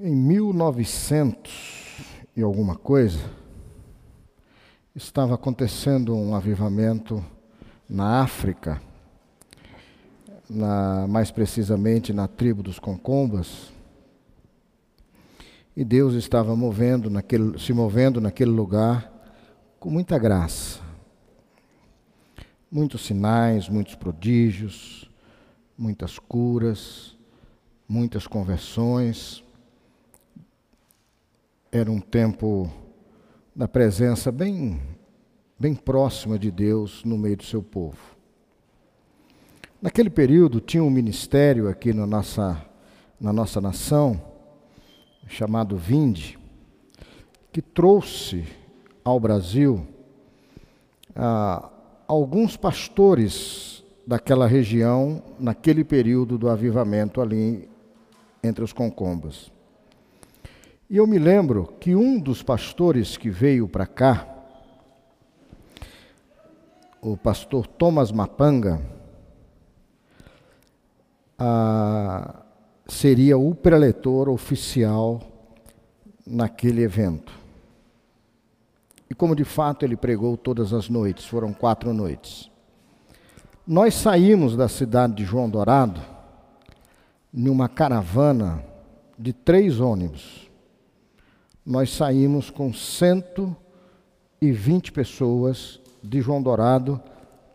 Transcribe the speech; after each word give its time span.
Em 0.00 0.16
1900 0.16 2.00
e 2.34 2.42
alguma 2.42 2.74
coisa, 2.74 3.20
estava 4.96 5.34
acontecendo 5.34 6.16
um 6.16 6.34
avivamento 6.34 7.22
na 7.86 8.22
África, 8.22 8.80
na, 10.48 11.06
mais 11.06 11.30
precisamente 11.30 12.10
na 12.10 12.26
tribo 12.26 12.62
dos 12.62 12.78
Concombas, 12.78 13.70
e 15.76 15.84
Deus 15.84 16.14
estava 16.14 16.56
movendo 16.56 17.10
naquele, 17.10 17.58
se 17.58 17.74
movendo 17.74 18.18
naquele 18.18 18.50
lugar 18.50 19.12
com 19.78 19.90
muita 19.90 20.18
graça. 20.18 20.80
Muitos 22.70 23.02
sinais, 23.02 23.68
muitos 23.68 23.94
prodígios, 23.94 25.10
muitas 25.76 26.18
curas, 26.18 27.14
muitas 27.86 28.26
conversões. 28.26 29.41
Era 31.74 31.90
um 31.90 32.00
tempo 32.00 32.70
da 33.56 33.66
presença 33.66 34.30
bem, 34.30 34.78
bem 35.58 35.74
próxima 35.74 36.38
de 36.38 36.50
Deus 36.50 37.02
no 37.02 37.16
meio 37.16 37.38
do 37.38 37.44
seu 37.44 37.62
povo. 37.62 37.96
Naquele 39.80 40.10
período 40.10 40.60
tinha 40.60 40.84
um 40.84 40.90
ministério 40.90 41.70
aqui 41.70 41.94
na 41.94 42.06
nossa, 42.06 42.62
na 43.18 43.32
nossa 43.32 43.58
nação, 43.58 44.20
chamado 45.26 45.78
Vinde, 45.78 46.38
que 47.50 47.62
trouxe 47.62 48.44
ao 49.02 49.18
Brasil 49.18 49.86
ah, 51.16 51.70
alguns 52.06 52.54
pastores 52.54 53.82
daquela 54.06 54.46
região 54.46 55.22
naquele 55.38 55.84
período 55.84 56.36
do 56.36 56.50
avivamento 56.50 57.18
ali 57.18 57.66
entre 58.44 58.62
os 58.62 58.74
concombas. 58.74 59.50
E 60.92 60.98
eu 60.98 61.06
me 61.06 61.18
lembro 61.18 61.72
que 61.80 61.96
um 61.96 62.20
dos 62.20 62.42
pastores 62.42 63.16
que 63.16 63.30
veio 63.30 63.66
para 63.66 63.86
cá, 63.86 64.28
o 67.00 67.16
pastor 67.16 67.66
Thomas 67.66 68.12
Mapanga, 68.12 68.78
ah, 71.38 72.42
seria 72.86 73.38
o 73.38 73.54
preletor 73.54 74.28
oficial 74.28 75.22
naquele 76.26 76.82
evento. 76.82 77.32
E 79.08 79.14
como 79.14 79.34
de 79.34 79.44
fato 79.44 79.86
ele 79.86 79.96
pregou 79.96 80.36
todas 80.36 80.74
as 80.74 80.90
noites, 80.90 81.24
foram 81.24 81.54
quatro 81.54 81.94
noites. 81.94 82.50
Nós 83.66 83.94
saímos 83.94 84.58
da 84.58 84.68
cidade 84.68 85.14
de 85.14 85.24
João 85.24 85.48
Dourado 85.48 86.02
numa 87.32 87.66
caravana 87.66 88.62
de 89.18 89.32
três 89.32 89.80
ônibus. 89.80 90.51
Nós 91.64 91.90
saímos 91.90 92.50
com 92.50 92.72
120 92.72 94.90
pessoas 94.90 95.80
de 96.02 96.20
João 96.20 96.42
Dourado 96.42 97.00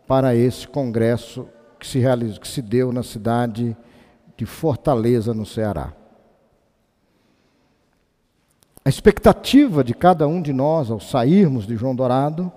para 0.07 0.33
esse 0.33 0.65
congresso 0.67 1.45
que 1.77 1.85
se, 1.85 1.99
realizou, 1.99 2.39
que 2.39 2.47
se 2.47 2.61
deu 2.61 2.93
na 2.93 3.03
cidade 3.03 3.75
de 4.37 4.45
Fortaleza, 4.45 5.33
no 5.33 5.45
Ceará. 5.45 5.91
A 8.85 8.89
expectativa 8.89 9.83
de 9.83 9.93
cada 9.93 10.25
um 10.25 10.41
de 10.41 10.53
nós 10.53 10.89
ao 10.89 11.01
sairmos 11.01 11.67
de 11.67 11.75
João 11.75 11.93
Dourado 11.93 12.49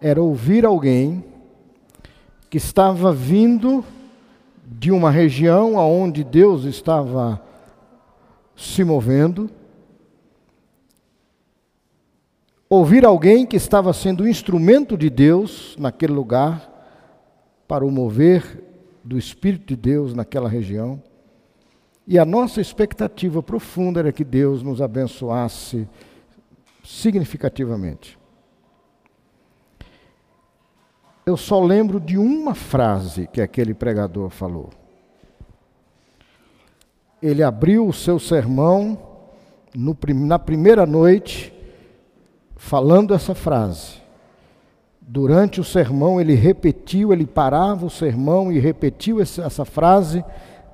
era 0.00 0.22
ouvir 0.22 0.64
alguém 0.64 1.24
que 2.48 2.56
estava 2.56 3.12
vindo 3.12 3.84
de 4.64 4.92
uma 4.92 5.10
região 5.10 5.74
onde 5.74 6.22
Deus 6.22 6.62
estava 6.62 7.42
se 8.56 8.84
movendo, 8.84 9.50
ouvir 12.68 13.04
alguém 13.04 13.46
que 13.46 13.56
estava 13.56 13.92
sendo 13.92 14.28
instrumento 14.28 14.96
de 14.96 15.08
Deus 15.08 15.76
naquele 15.78 16.12
lugar 16.12 16.70
para 17.66 17.84
o 17.84 17.90
mover 17.90 18.64
do 19.02 19.18
Espírito 19.18 19.68
de 19.68 19.76
Deus 19.76 20.14
naquela 20.14 20.48
região. 20.48 21.02
E 22.06 22.18
a 22.18 22.24
nossa 22.24 22.60
expectativa 22.60 23.42
profunda 23.42 24.00
era 24.00 24.12
que 24.12 24.24
Deus 24.24 24.62
nos 24.62 24.80
abençoasse 24.80 25.86
significativamente. 26.82 28.18
Eu 31.26 31.36
só 31.36 31.62
lembro 31.62 32.00
de 32.00 32.16
uma 32.16 32.54
frase 32.54 33.26
que 33.26 33.42
aquele 33.42 33.74
pregador 33.74 34.30
falou. 34.30 34.70
Ele 37.20 37.42
abriu 37.42 37.86
o 37.86 37.92
seu 37.92 38.18
sermão 38.18 38.98
no, 39.74 39.94
na 40.14 40.38
primeira 40.38 40.86
noite, 40.86 41.52
falando 42.58 43.14
essa 43.14 43.34
frase. 43.34 44.02
Durante 45.00 45.58
o 45.58 45.64
sermão, 45.64 46.20
ele 46.20 46.34
repetiu, 46.34 47.14
ele 47.14 47.26
parava 47.26 47.86
o 47.86 47.90
sermão 47.90 48.52
e 48.52 48.58
repetiu 48.58 49.22
essa 49.22 49.64
frase 49.64 50.22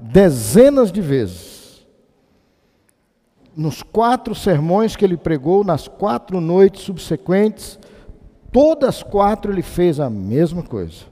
dezenas 0.00 0.90
de 0.90 1.00
vezes. 1.00 1.86
Nos 3.56 3.80
quatro 3.80 4.34
sermões 4.34 4.96
que 4.96 5.04
ele 5.04 5.16
pregou, 5.16 5.62
nas 5.62 5.86
quatro 5.86 6.40
noites 6.40 6.82
subsequentes, 6.82 7.78
todas 8.50 8.88
as 8.96 9.02
quatro 9.04 9.52
ele 9.52 9.62
fez 9.62 10.00
a 10.00 10.10
mesma 10.10 10.64
coisa. 10.64 11.04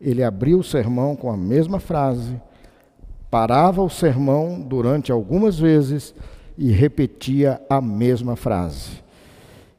Ele 0.00 0.24
abriu 0.24 0.58
o 0.58 0.64
sermão 0.64 1.14
com 1.14 1.30
a 1.30 1.36
mesma 1.36 1.78
frase, 1.78 2.40
parava 3.30 3.82
o 3.82 3.90
sermão 3.90 4.60
durante 4.60 5.12
algumas 5.12 5.56
vezes 5.58 6.12
e 6.58 6.72
repetia 6.72 7.60
a 7.68 7.80
mesma 7.80 8.34
frase. 8.34 9.09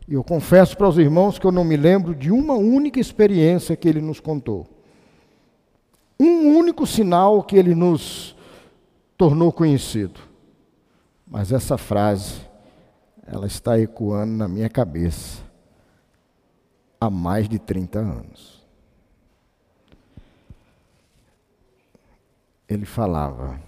Eu 0.08 0.24
confesso 0.24 0.76
para 0.76 0.90
os 0.90 0.98
irmãos 0.98 1.40
que 1.40 1.46
eu 1.46 1.52
não 1.52 1.64
me 1.64 1.78
lembro 1.78 2.14
de 2.14 2.32
uma 2.32 2.54
única 2.56 3.00
experiência 3.00 3.76
que 3.76 3.88
ele 3.88 4.02
nos 4.02 4.20
contou. 4.20 4.68
Um 6.20 6.58
único 6.58 6.86
sinal 6.86 7.44
que 7.44 7.56
ele 7.56 7.74
nos 7.74 8.36
tornou 9.18 9.52
conhecido. 9.52 10.20
Mas 11.26 11.52
essa 11.52 11.78
frase, 11.78 12.42
ela 13.26 13.48
está 13.48 13.80
ecoando 13.80 14.34
na 14.34 14.48
minha 14.48 14.70
cabeça 14.70 15.42
há 17.00 17.10
mais 17.10 17.48
de 17.48 17.58
30 17.58 18.00
anos. 18.00 18.62
Ele 22.68 22.86
falava 22.86 23.60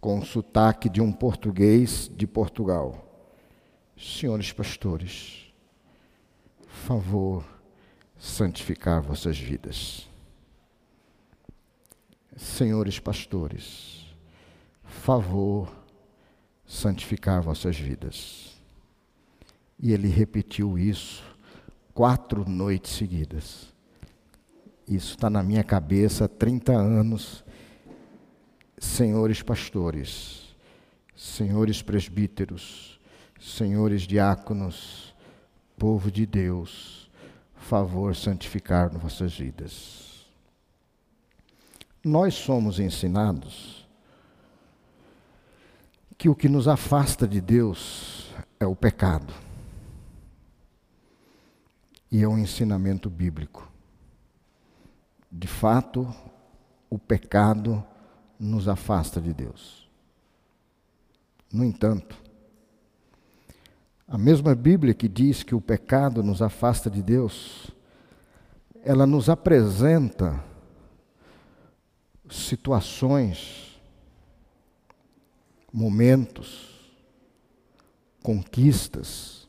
com 0.00 0.18
o 0.18 0.24
sotaque 0.24 0.88
de 0.88 1.00
um 1.00 1.12
português 1.12 2.10
de 2.14 2.26
Portugal. 2.26 3.11
Senhores 4.02 4.52
pastores, 4.52 5.46
favor 6.66 7.44
santificar 8.18 9.00
vossas 9.00 9.38
vidas. 9.38 10.08
Senhores 12.36 12.98
pastores, 12.98 14.04
favor 14.82 15.72
santificar 16.66 17.40
vossas 17.42 17.78
vidas. 17.78 18.60
E 19.78 19.92
ele 19.92 20.08
repetiu 20.08 20.76
isso 20.76 21.22
quatro 21.94 22.44
noites 22.48 22.90
seguidas. 22.90 23.72
Isso 24.88 25.14
está 25.14 25.30
na 25.30 25.44
minha 25.44 25.62
cabeça 25.62 26.24
há 26.24 26.28
30 26.28 26.72
anos. 26.72 27.44
Senhores 28.76 29.42
pastores, 29.42 30.56
senhores 31.14 31.82
presbíteros, 31.82 32.91
senhores 33.42 34.02
diáconos, 34.02 35.14
povo 35.76 36.10
de 36.10 36.24
Deus, 36.24 37.10
favor 37.56 38.14
santificar 38.14 38.88
vossas 38.90 39.36
vidas. 39.36 40.26
Nós 42.04 42.34
somos 42.34 42.78
ensinados 42.78 43.88
que 46.16 46.28
o 46.28 46.36
que 46.36 46.48
nos 46.48 46.68
afasta 46.68 47.26
de 47.26 47.40
Deus 47.40 48.32
é 48.60 48.66
o 48.66 48.76
pecado. 48.76 49.34
E 52.10 52.22
é 52.22 52.28
um 52.28 52.38
ensinamento 52.38 53.10
bíblico. 53.10 53.68
De 55.30 55.48
fato, 55.48 56.14
o 56.88 56.98
pecado 56.98 57.84
nos 58.38 58.68
afasta 58.68 59.20
de 59.20 59.32
Deus. 59.32 59.90
No 61.52 61.64
entanto, 61.64 62.21
a 64.06 64.18
mesma 64.18 64.54
Bíblia 64.54 64.94
que 64.94 65.08
diz 65.08 65.42
que 65.42 65.54
o 65.54 65.60
pecado 65.60 66.22
nos 66.22 66.42
afasta 66.42 66.90
de 66.90 67.02
Deus, 67.02 67.70
ela 68.82 69.06
nos 69.06 69.28
apresenta 69.28 70.42
situações, 72.28 73.80
momentos, 75.72 76.72
conquistas 78.22 79.48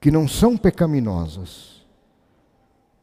que 0.00 0.10
não 0.10 0.26
são 0.26 0.56
pecaminosas, 0.56 1.86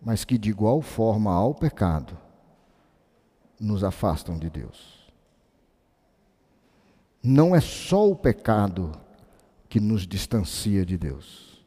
mas 0.01 0.25
que 0.25 0.38
de 0.38 0.50
igual 0.50 0.81
forma 0.81 1.31
ao 1.31 1.54
pecado 1.54 2.18
nos 3.60 3.83
afastam 3.83 4.38
de 4.38 4.50
Deus. 4.50 4.97
Não 7.28 7.54
é 7.54 7.60
só 7.60 8.10
o 8.10 8.16
pecado 8.16 8.92
que 9.68 9.82
nos 9.82 10.08
distancia 10.08 10.86
de 10.86 10.98
Deus. 10.98 11.66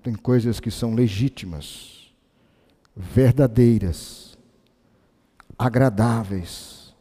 Tem 0.00 0.14
coisas 0.14 0.60
que 0.60 0.70
são 0.70 0.94
legítimas, 0.94 2.14
verdadeiras, 2.94 4.38
agradáveis, 5.58 6.94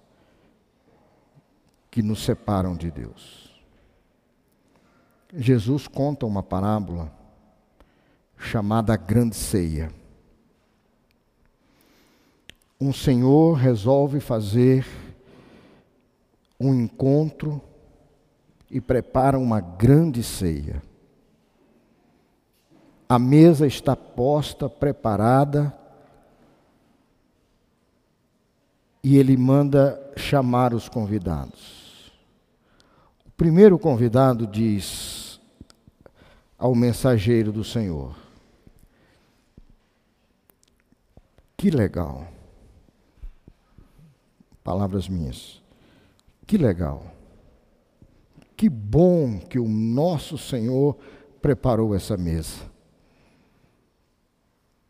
que 1.92 2.02
nos 2.02 2.24
separam 2.24 2.76
de 2.76 2.90
Deus. 2.90 3.62
Jesus 5.32 5.88
conta 5.88 6.26
uma 6.26 6.42
parábola 6.42 7.14
chamada 8.36 8.96
Grande 8.96 9.36
Ceia. 9.36 9.92
Um 12.82 12.92
senhor 12.92 13.54
resolve 13.54 14.20
fazer 14.20 15.03
um 16.60 16.74
encontro 16.74 17.62
e 18.70 18.82
prepara 18.82 19.38
uma 19.38 19.60
grande 19.60 20.24
ceia. 20.24 20.82
A 23.08 23.20
mesa 23.20 23.68
está 23.68 23.96
posta, 23.96 24.68
preparada, 24.70 25.78
e 29.04 29.18
ele 29.18 29.36
manda 29.38 30.02
chamar 30.16 30.74
os 30.74 30.88
convidados. 30.88 32.12
O 33.26 33.32
primeiro 33.32 33.78
convidado 33.78 34.48
diz 34.48 35.40
ao 36.58 36.74
mensageiro 36.74 37.52
do 37.52 37.64
Senhor: 37.64 38.16
Que 41.58 41.70
legal. 41.70 42.28
Palavras 44.64 45.10
minhas. 45.10 45.63
Que 46.46 46.58
legal. 46.58 47.14
Que 48.56 48.70
bom 48.70 49.40
que 49.40 49.60
o 49.60 49.68
nosso 49.68 50.38
Senhor 50.38 50.98
preparou 51.42 51.96
essa 51.96 52.16
mesa. 52.16 52.72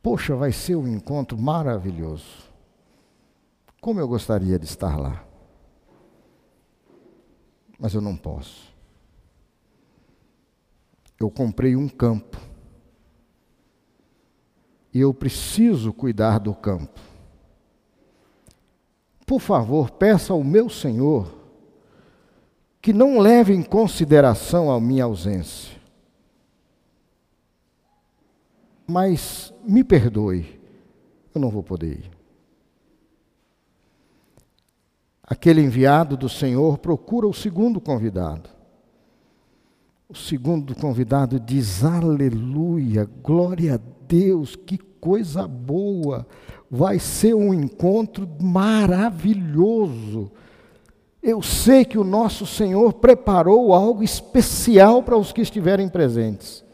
Poxa, 0.02 0.36
vai 0.36 0.52
ser 0.52 0.76
um 0.76 0.88
encontro 0.88 1.38
maravilhoso. 1.38 2.52
Como 3.80 4.00
eu 4.00 4.08
gostaria 4.08 4.60
de 4.60 4.66
estar 4.66 4.98
lá. 4.98 5.26
Mas 7.80 7.94
eu 7.94 8.02
não 8.02 8.16
posso. 8.16 8.72
Eu 11.20 11.32
comprei 11.32 11.76
um 11.76 11.88
campo. 11.88 12.38
E 14.94 15.00
eu 15.00 15.14
preciso 15.14 15.92
cuidar 15.92 16.38
do 16.38 16.54
campo. 16.54 17.00
Por 19.26 19.40
favor, 19.40 19.90
peça 19.90 20.34
ao 20.34 20.44
meu 20.44 20.70
Senhor 20.70 21.43
que 22.84 22.92
não 22.92 23.18
leve 23.18 23.54
em 23.54 23.64
consideração 23.64 24.70
a 24.70 24.78
minha 24.78 25.06
ausência. 25.06 25.74
Mas 28.86 29.54
me 29.64 29.86
perdoe, 29.86 30.60
eu 31.34 31.40
não 31.40 31.50
vou 31.50 31.64
poder 31.64 32.00
ir. 32.00 32.12
Aquele 35.24 35.62
enviado 35.62 36.18
do 36.18 36.28
Senhor 36.28 36.78
procura 36.78 37.26
o 37.26 37.34
segundo 37.34 37.80
convidado. 37.80 38.50
O 40.10 40.16
segundo 40.16 40.76
convidado 40.76 41.40
diz: 41.40 41.86
Aleluia, 41.86 43.10
glória 43.24 43.76
a 43.76 43.80
Deus, 44.06 44.58
que 44.58 44.78
coisa 44.78 45.48
boa, 45.48 46.28
vai 46.70 47.00
ser 47.00 47.34
um 47.34 47.54
encontro 47.54 48.28
maravilhoso. 48.42 50.30
Eu 51.24 51.42
sei 51.42 51.86
que 51.86 51.98
o 51.98 52.04
nosso 52.04 52.46
Senhor 52.46 52.92
preparou 52.96 53.74
algo 53.74 54.04
especial 54.04 55.02
para 55.02 55.18
os 55.18 55.32
que 55.32 55.40
estiverem 55.40 55.88
presentes. 55.88 56.66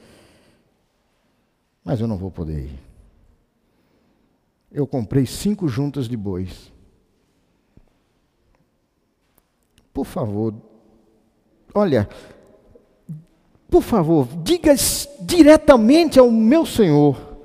Mas 1.83 2.01
eu 2.01 2.07
não 2.07 2.17
vou 2.17 2.31
poder 2.31 2.63
ir. 2.65 2.79
Eu 4.71 4.87
comprei 4.87 5.27
cinco 5.27 5.67
juntas 5.67 6.09
de 6.09 6.17
bois. 6.17 6.71
Por 9.93 10.05
favor, 10.05 10.55
olha, 11.71 12.09
por 13.69 13.83
favor, 13.83 14.27
diga 14.43 14.73
diretamente 15.21 16.17
ao 16.17 16.31
meu 16.31 16.65
Senhor 16.65 17.37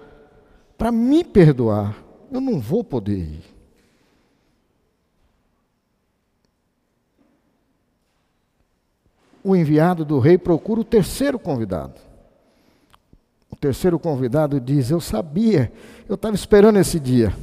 para 0.79 0.91
me 0.91 1.23
perdoar. 1.23 2.03
Eu 2.33 2.41
não 2.41 2.59
vou 2.59 2.83
poder 2.83 3.19
ir. 3.19 3.54
O 9.45 9.55
enviado 9.55 10.07
do 10.07 10.19
rei 10.19 10.39
procura 10.39 10.81
o 10.81 10.85
terceiro 10.85 11.39
convidado. 11.39 12.01
O 13.51 13.55
terceiro 13.55 13.99
convidado 13.99 14.59
diz: 14.59 14.91
Eu 14.91 15.03
sabia, 15.03 15.71
eu 16.09 16.15
estava 16.15 16.35
esperando 16.35 16.79
esse 16.79 16.99
dia. 16.99 17.37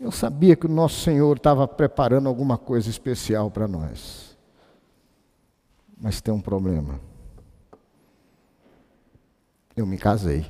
Eu 0.00 0.10
sabia 0.10 0.56
que 0.56 0.66
o 0.66 0.68
nosso 0.68 1.00
Senhor 1.00 1.36
estava 1.36 1.68
preparando 1.68 2.28
alguma 2.28 2.58
coisa 2.58 2.90
especial 2.90 3.48
para 3.50 3.68
nós. 3.68 4.36
Mas 5.96 6.20
tem 6.20 6.34
um 6.34 6.40
problema. 6.40 7.00
Eu 9.76 9.86
me 9.86 9.96
casei. 9.96 10.44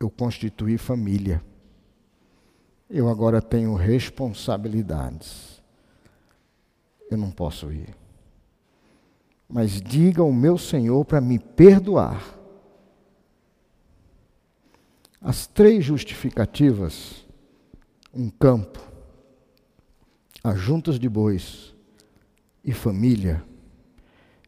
Eu 0.00 0.10
constituí 0.10 0.78
família. 0.78 1.44
Eu 2.88 3.08
agora 3.08 3.40
tenho 3.42 3.74
responsabilidades 3.74 5.59
eu 7.10 7.18
não 7.18 7.30
posso 7.30 7.72
ir. 7.72 7.94
Mas 9.48 9.80
diga 9.80 10.22
ao 10.22 10.32
meu 10.32 10.56
Senhor 10.56 11.04
para 11.04 11.20
me 11.20 11.38
perdoar. 11.38 12.38
As 15.20 15.46
três 15.46 15.84
justificativas, 15.84 17.26
um 18.14 18.30
campo, 18.30 18.80
as 20.42 20.58
juntas 20.58 20.98
de 20.98 21.08
bois 21.08 21.74
e 22.64 22.72
família, 22.72 23.44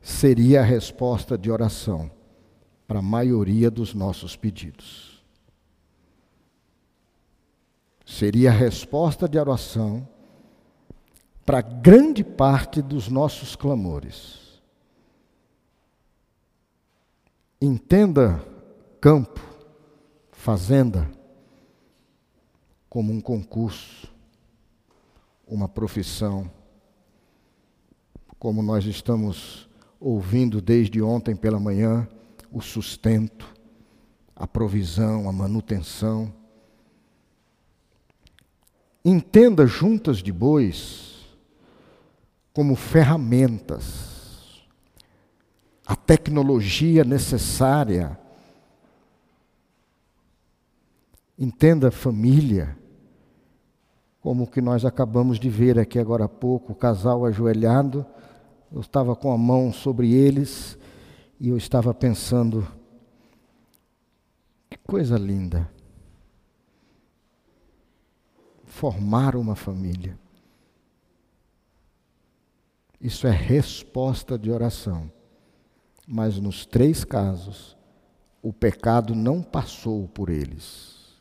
seria 0.01 0.61
a 0.61 0.65
resposta 0.65 1.37
de 1.37 1.51
oração 1.51 2.11
para 2.87 3.01
a 3.01 3.03
maioria 3.03 3.71
dos 3.71 3.95
nossos 3.95 4.37
pedidos. 4.37 5.23
Seria 8.05 8.51
a 8.51 8.55
resposta 8.55 9.29
de 9.29 9.39
oração 9.39 10.07
para 11.45 11.61
grande 11.61 12.23
parte 12.23 12.81
dos 12.81 13.09
nossos 13.09 13.57
clamores. 13.57 14.61
Entenda 17.61 18.45
campo, 19.01 19.41
fazenda, 20.31 21.11
como 22.89 23.13
um 23.13 23.21
concurso, 23.21 24.13
uma 25.47 25.69
profissão, 25.69 26.51
como 28.39 28.63
nós 28.63 28.85
estamos 28.85 29.69
ouvindo 30.01 30.61
desde 30.61 31.01
ontem 31.01 31.35
pela 31.35 31.61
manhã, 31.61 32.09
o 32.51 32.61
sustento, 32.61 33.53
a 34.35 34.47
provisão, 34.47 35.29
a 35.29 35.33
manutenção. 35.33 36.33
Entenda 39.05 39.67
juntas 39.67 40.19
de 40.19 40.33
bois 40.33 41.12
como 42.53 42.77
ferramentas, 42.77 44.63
a 45.87 45.97
tecnologia 45.97 47.05
necessária. 47.05 48.19
Entenda 51.39 51.91
família, 51.91 52.77
como 54.21 54.45
o 54.45 54.47
que 54.47 54.61
nós 54.61 54.85
acabamos 54.85 55.41
de 55.41 55.49
ver 55.49 55.79
aqui 55.79 55.99
agora 55.99 56.27
há 56.27 56.29
pouco, 56.29 56.73
o 56.73 56.77
casal 56.77 57.25
ajoelhado, 57.25 58.07
eu 58.71 58.81
estava 58.81 59.17
com 59.17 59.33
a 59.33 59.39
mão 59.39 59.73
sobre 59.73 60.13
eles 60.13 60.79
e 61.41 61.49
eu 61.49 61.57
estava 61.57 61.93
pensando, 61.93 62.67
que 64.71 64.79
coisa 64.79 65.19
linda. 65.19 65.69
Formar 68.65 69.37
uma 69.37 69.57
família. 69.57 70.22
Isso 73.03 73.27
é 73.27 73.33
resposta 73.33 74.39
de 74.39 74.49
oração. 74.49 75.11
Mas 76.07 76.39
nos 76.39 76.65
três 76.65 77.03
casos, 77.03 77.77
o 78.41 78.53
pecado 78.53 79.13
não 79.13 79.43
passou 79.43 80.07
por 80.07 80.31
eles, 80.31 81.21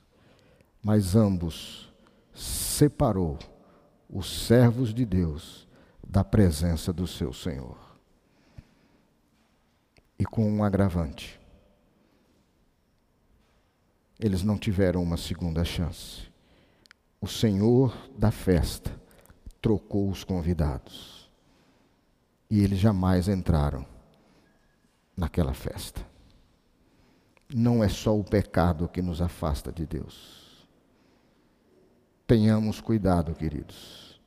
mas 0.84 1.16
ambos 1.16 1.92
separou 2.36 3.40
os 4.08 4.46
servos 4.46 4.94
de 4.94 5.06
Deus 5.06 5.68
da 6.08 6.24
presença 6.24 6.94
do 6.94 7.08
seu 7.08 7.34
Senhor. 7.34 7.78
E 10.20 10.26
com 10.26 10.48
um 10.48 10.64
agravante. 10.64 11.40
Eles 14.20 14.44
não 14.44 14.56
tiveram 14.56 15.02
uma 15.02 15.18
segunda 15.18 15.64
chance. 15.64 16.30
O 17.20 17.28
Senhor 17.28 17.96
da 18.16 18.30
festa 18.30 18.92
trocou 19.60 20.10
os 20.10 20.24
convidados. 20.24 21.21
E 22.51 22.60
eles 22.60 22.79
jamais 22.79 23.29
entraram 23.29 23.86
naquela 25.15 25.53
festa. 25.53 26.05
Não 27.53 27.81
é 27.81 27.88
só 27.88 28.17
o 28.17 28.25
pecado 28.25 28.89
que 28.89 29.01
nos 29.01 29.22
afasta 29.22 29.72
de 29.72 29.86
Deus. 29.86 30.67
Tenhamos 32.27 32.81
cuidado, 32.81 33.34
queridos. 33.34 34.20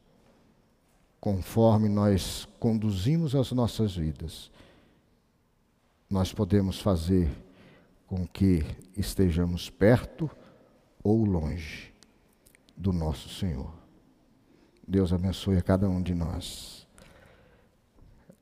Conforme 1.20 1.86
nós 1.86 2.48
conduzimos 2.58 3.34
as 3.34 3.52
nossas 3.52 3.94
vidas, 3.94 4.50
nós 6.08 6.32
podemos 6.32 6.80
fazer 6.80 7.30
com 8.06 8.26
que 8.26 8.64
estejamos 8.96 9.68
perto 9.68 10.30
ou 11.02 11.26
longe 11.26 11.92
do 12.74 12.90
nosso 12.90 13.28
Senhor. 13.28 13.72
Deus 14.88 15.12
abençoe 15.12 15.58
a 15.58 15.62
cada 15.62 15.88
um 15.90 16.02
de 16.02 16.14
nós. 16.14 16.83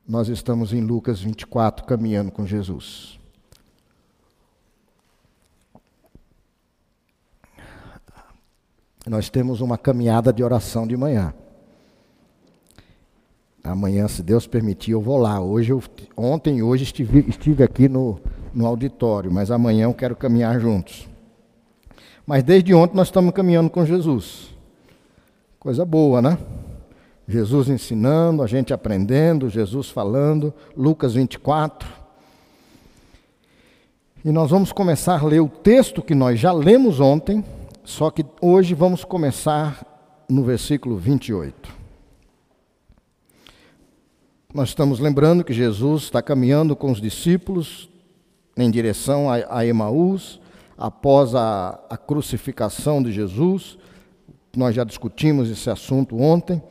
Nós 0.07 0.27
estamos 0.27 0.73
em 0.73 0.81
Lucas 0.81 1.21
24 1.21 1.85
caminhando 1.85 2.29
com 2.29 2.45
Jesus. 2.45 3.17
Nós 9.07 9.29
temos 9.29 9.61
uma 9.61 9.77
caminhada 9.77 10.33
de 10.33 10.43
oração 10.43 10.85
de 10.85 10.97
manhã. 10.97 11.33
Amanhã, 13.63 14.09
se 14.09 14.21
Deus 14.21 14.45
permitir, 14.45 14.91
eu 14.91 15.01
vou 15.01 15.17
lá. 15.17 15.39
Hoje 15.39 15.71
eu, 15.71 15.81
ontem 16.17 16.57
e 16.57 16.63
hoje 16.63 16.83
estive, 16.83 17.19
estive 17.29 17.63
aqui 17.63 17.87
no, 17.87 18.19
no 18.53 18.65
auditório, 18.65 19.31
mas 19.31 19.49
amanhã 19.51 19.85
eu 19.85 19.93
quero 19.93 20.17
caminhar 20.17 20.59
juntos. 20.59 21.07
Mas 22.27 22.43
desde 22.43 22.73
ontem 22.73 22.95
nós 22.95 23.07
estamos 23.07 23.33
caminhando 23.33 23.69
com 23.69 23.85
Jesus. 23.85 24.53
Coisa 25.59 25.85
boa, 25.85 26.21
né? 26.21 26.37
Jesus 27.33 27.67
ensinando, 27.67 28.43
a 28.43 28.47
gente 28.47 28.71
aprendendo, 28.75 29.49
Jesus 29.49 29.89
falando, 29.89 30.53
Lucas 30.77 31.15
24. 31.15 31.89
E 34.23 34.31
nós 34.31 34.51
vamos 34.51 34.71
começar 34.71 35.19
a 35.19 35.25
ler 35.25 35.39
o 35.39 35.49
texto 35.49 36.03
que 36.03 36.13
nós 36.13 36.39
já 36.39 36.51
lemos 36.51 36.99
ontem, 36.99 37.43
só 37.83 38.11
que 38.11 38.23
hoje 38.39 38.75
vamos 38.75 39.03
começar 39.03 39.83
no 40.29 40.43
versículo 40.43 40.95
28. 40.95 41.73
Nós 44.53 44.69
estamos 44.69 44.99
lembrando 44.99 45.43
que 45.43 45.53
Jesus 45.53 46.03
está 46.03 46.21
caminhando 46.21 46.75
com 46.75 46.91
os 46.91 47.01
discípulos 47.01 47.89
em 48.55 48.69
direção 48.69 49.25
a, 49.49 49.65
Emaús, 49.65 50.39
após 50.77 51.33
a, 51.33 51.79
a 51.89 51.97
crucificação 51.97 53.01
de 53.01 53.11
Jesus. 53.11 53.75
Nós 54.55 54.75
já 54.75 54.83
discutimos 54.83 55.49
esse 55.49 55.67
assunto 55.71 56.21
ontem. 56.21 56.61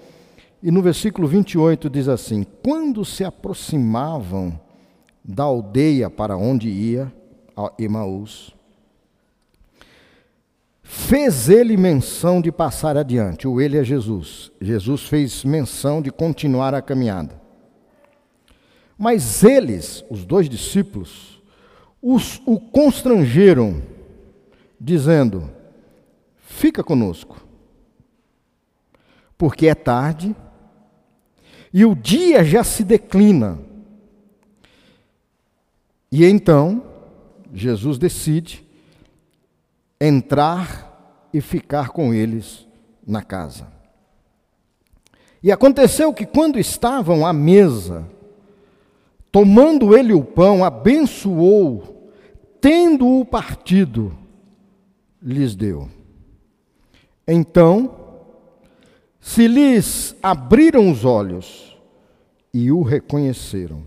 E 0.62 0.70
no 0.70 0.80
versículo 0.80 1.26
28 1.26 1.90
diz 1.90 2.06
assim: 2.06 2.46
Quando 2.62 3.04
se 3.04 3.24
aproximavam 3.24 4.58
da 5.24 5.42
aldeia 5.42 6.08
para 6.08 6.36
onde 6.36 6.68
ia, 6.68 7.12
Emaús, 7.78 8.54
fez 10.82 11.48
ele 11.48 11.76
menção 11.76 12.40
de 12.40 12.52
passar 12.52 12.96
adiante. 12.96 13.48
O 13.48 13.60
ele 13.60 13.76
é 13.76 13.82
Jesus. 13.82 14.52
Jesus 14.60 15.02
fez 15.02 15.44
menção 15.44 16.00
de 16.00 16.12
continuar 16.12 16.74
a 16.74 16.82
caminhada. 16.82 17.40
Mas 18.96 19.42
eles, 19.42 20.04
os 20.08 20.24
dois 20.24 20.48
discípulos, 20.48 21.42
os, 22.00 22.40
o 22.46 22.60
constrangeram, 22.60 23.82
dizendo: 24.80 25.50
Fica 26.38 26.84
conosco, 26.84 27.44
porque 29.36 29.66
é 29.66 29.74
tarde 29.74 30.36
e 31.72 31.84
o 31.84 31.94
dia 31.94 32.44
já 32.44 32.62
se 32.62 32.84
declina. 32.84 33.58
E 36.10 36.24
então, 36.24 36.82
Jesus 37.52 37.98
decide 37.98 38.64
entrar 40.00 41.28
e 41.32 41.40
ficar 41.40 41.90
com 41.90 42.12
eles 42.12 42.66
na 43.06 43.22
casa. 43.22 43.66
E 45.42 45.50
aconteceu 45.50 46.12
que, 46.12 46.26
quando 46.26 46.58
estavam 46.58 47.26
à 47.26 47.32
mesa, 47.32 48.06
Tomando 49.32 49.96
ele 49.96 50.12
o 50.12 50.22
pão, 50.22 50.62
abençoou, 50.62 52.12
tendo-o 52.60 53.24
partido, 53.24 54.14
lhes 55.22 55.54
deu. 55.54 55.88
Então, 57.26 58.01
se 59.22 59.46
lhes 59.46 60.16
abriram 60.20 60.90
os 60.90 61.04
olhos 61.04 61.78
e 62.52 62.72
o 62.72 62.82
reconheceram. 62.82 63.86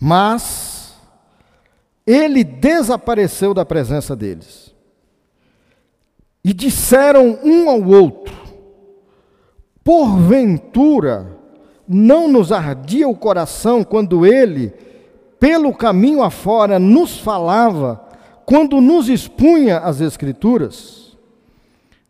Mas 0.00 0.96
ele 2.06 2.42
desapareceu 2.42 3.52
da 3.52 3.64
presença 3.64 4.16
deles. 4.16 4.74
E 6.42 6.52
disseram 6.52 7.38
um 7.44 7.68
ao 7.68 7.84
outro: 7.84 8.34
Porventura, 9.84 11.38
não 11.86 12.26
nos 12.26 12.50
ardia 12.50 13.06
o 13.06 13.14
coração 13.14 13.84
quando 13.84 14.24
ele, 14.24 14.72
pelo 15.38 15.74
caminho 15.74 16.22
afora, 16.22 16.78
nos 16.78 17.18
falava, 17.18 18.02
quando 18.46 18.80
nos 18.80 19.10
expunha 19.10 19.78
as 19.78 20.00
Escrituras? 20.00 21.16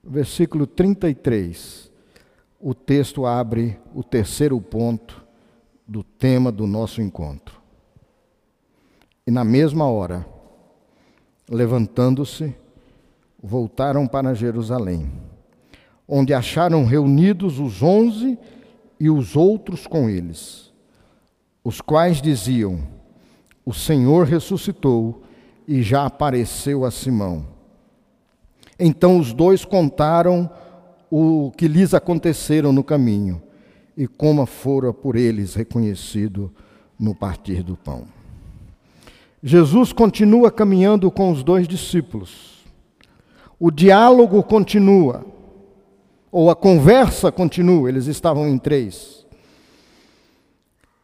Versículo 0.03 0.67
33. 0.67 1.92
O 2.65 2.75
texto 2.75 3.27
abre 3.27 3.77
o 3.93 4.05
terceiro 4.05 4.61
ponto 4.61 5.27
do 5.85 6.05
tema 6.05 6.53
do 6.53 6.65
nosso 6.65 7.03
encontro. 7.03 7.61
E 9.27 9.33
na 9.33 9.43
mesma 9.43 9.89
hora, 9.91 10.25
levantando-se, 11.51 12.55
voltaram 13.43 14.07
para 14.07 14.33
Jerusalém, 14.33 15.11
onde 16.07 16.33
acharam 16.33 16.85
reunidos 16.85 17.59
os 17.59 17.83
onze 17.83 18.39
e 19.01 19.11
os 19.11 19.35
outros 19.35 19.89
com 19.89 20.09
eles, 20.09 20.73
os 21.65 21.81
quais 21.81 22.23
diziam: 22.23 22.79
O 23.67 23.75
Senhor 23.75 24.25
ressuscitou 24.25 25.25
e 25.67 25.83
já 25.83 26.07
apareceu 26.07 26.85
a 26.85 26.93
Simão. 26.93 27.45
Então 28.79 29.19
os 29.19 29.33
dois 29.33 29.65
contaram 29.65 30.49
o 31.15 31.53
que 31.55 31.69
lhes 31.69 31.93
aconteceram 31.93 32.73
no 32.73 32.83
caminho 32.83 33.43
e 33.95 34.07
como 34.07 34.47
fora 34.47 34.95
por 34.95 35.15
eles 35.15 35.55
reconhecido 35.55 36.51
no 36.99 37.15
partir 37.15 37.63
do 37.63 37.77
pão. 37.77 38.05
Jesus 39.43 39.93
continua 39.93 40.51
caminhando 40.51 41.11
com 41.11 41.31
os 41.31 41.43
dois 41.43 41.69
discípulos. 41.69 42.65
O 43.61 43.71
diálogo 43.71 44.43
continua 44.43 45.23
ou 46.31 46.49
a 46.49 46.57
conversa 46.57 47.31
continua, 47.31 47.91
eles 47.91 48.07
estavam 48.07 48.49
em 48.49 48.57
três. 48.57 49.27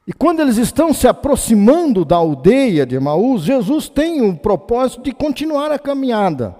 E 0.06 0.12
quando 0.14 0.40
eles 0.40 0.56
estão 0.56 0.94
se 0.94 1.06
aproximando 1.06 2.02
da 2.02 2.16
aldeia 2.16 2.86
de 2.86 2.96
Emaús, 2.96 3.42
Jesus 3.42 3.90
tem 3.90 4.22
o 4.22 4.34
propósito 4.34 5.02
de 5.02 5.12
continuar 5.12 5.70
a 5.70 5.78
caminhada. 5.78 6.56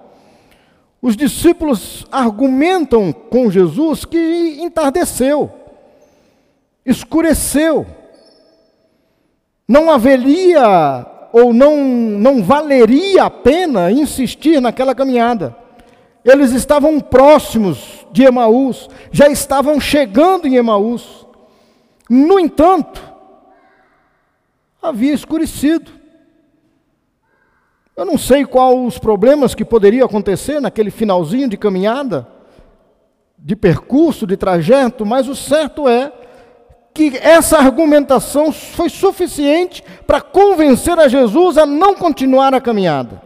Os 1.01 1.17
discípulos 1.17 2.05
argumentam 2.11 3.13
com 3.13 3.51
Jesus 3.51 4.05
que 4.05 4.59
entardeceu, 4.61 5.51
escureceu. 6.85 7.87
Não 9.67 9.91
haveria 9.91 11.07
ou 11.33 11.53
não, 11.53 11.77
não 11.77 12.43
valeria 12.43 13.25
a 13.25 13.31
pena 13.31 13.93
insistir 13.93 14.61
naquela 14.61 14.95
caminhada. 14.95 15.57
Eles 16.25 16.53
estavam 16.53 16.99
próximos 16.99 18.07
de 18.11 18.25
Emaús, 18.25 18.89
já 19.13 19.29
estavam 19.29 19.81
chegando 19.81 20.47
em 20.47 20.57
Emaús. 20.57 21.27
No 22.09 22.41
entanto, 22.41 23.01
havia 24.83 25.13
escurecido. 25.13 25.98
Eu 27.99 28.05
não 28.05 28.17
sei 28.17 28.47
qual 28.47 28.85
os 28.85 28.97
problemas 28.97 29.57
que 29.57 29.65
poderiam 29.65 30.07
acontecer 30.07 30.61
naquele 30.61 30.89
finalzinho 30.89 31.49
de 31.49 31.57
caminhada, 31.57 32.29
de 33.37 33.57
percurso, 33.57 34.25
de 34.25 34.37
trajeto, 34.37 35.05
mas 35.05 35.27
o 35.27 35.35
certo 35.35 35.89
é 35.89 36.13
que 36.95 37.19
essa 37.21 37.59
argumentação 37.59 38.53
foi 38.53 38.89
suficiente 38.89 39.83
para 40.07 40.21
convencer 40.21 40.97
a 40.97 41.09
Jesus 41.09 41.59
a 41.59 41.67
não 41.67 41.97
continuar 41.97 42.55
a 42.55 42.61
caminhada. 42.61 43.21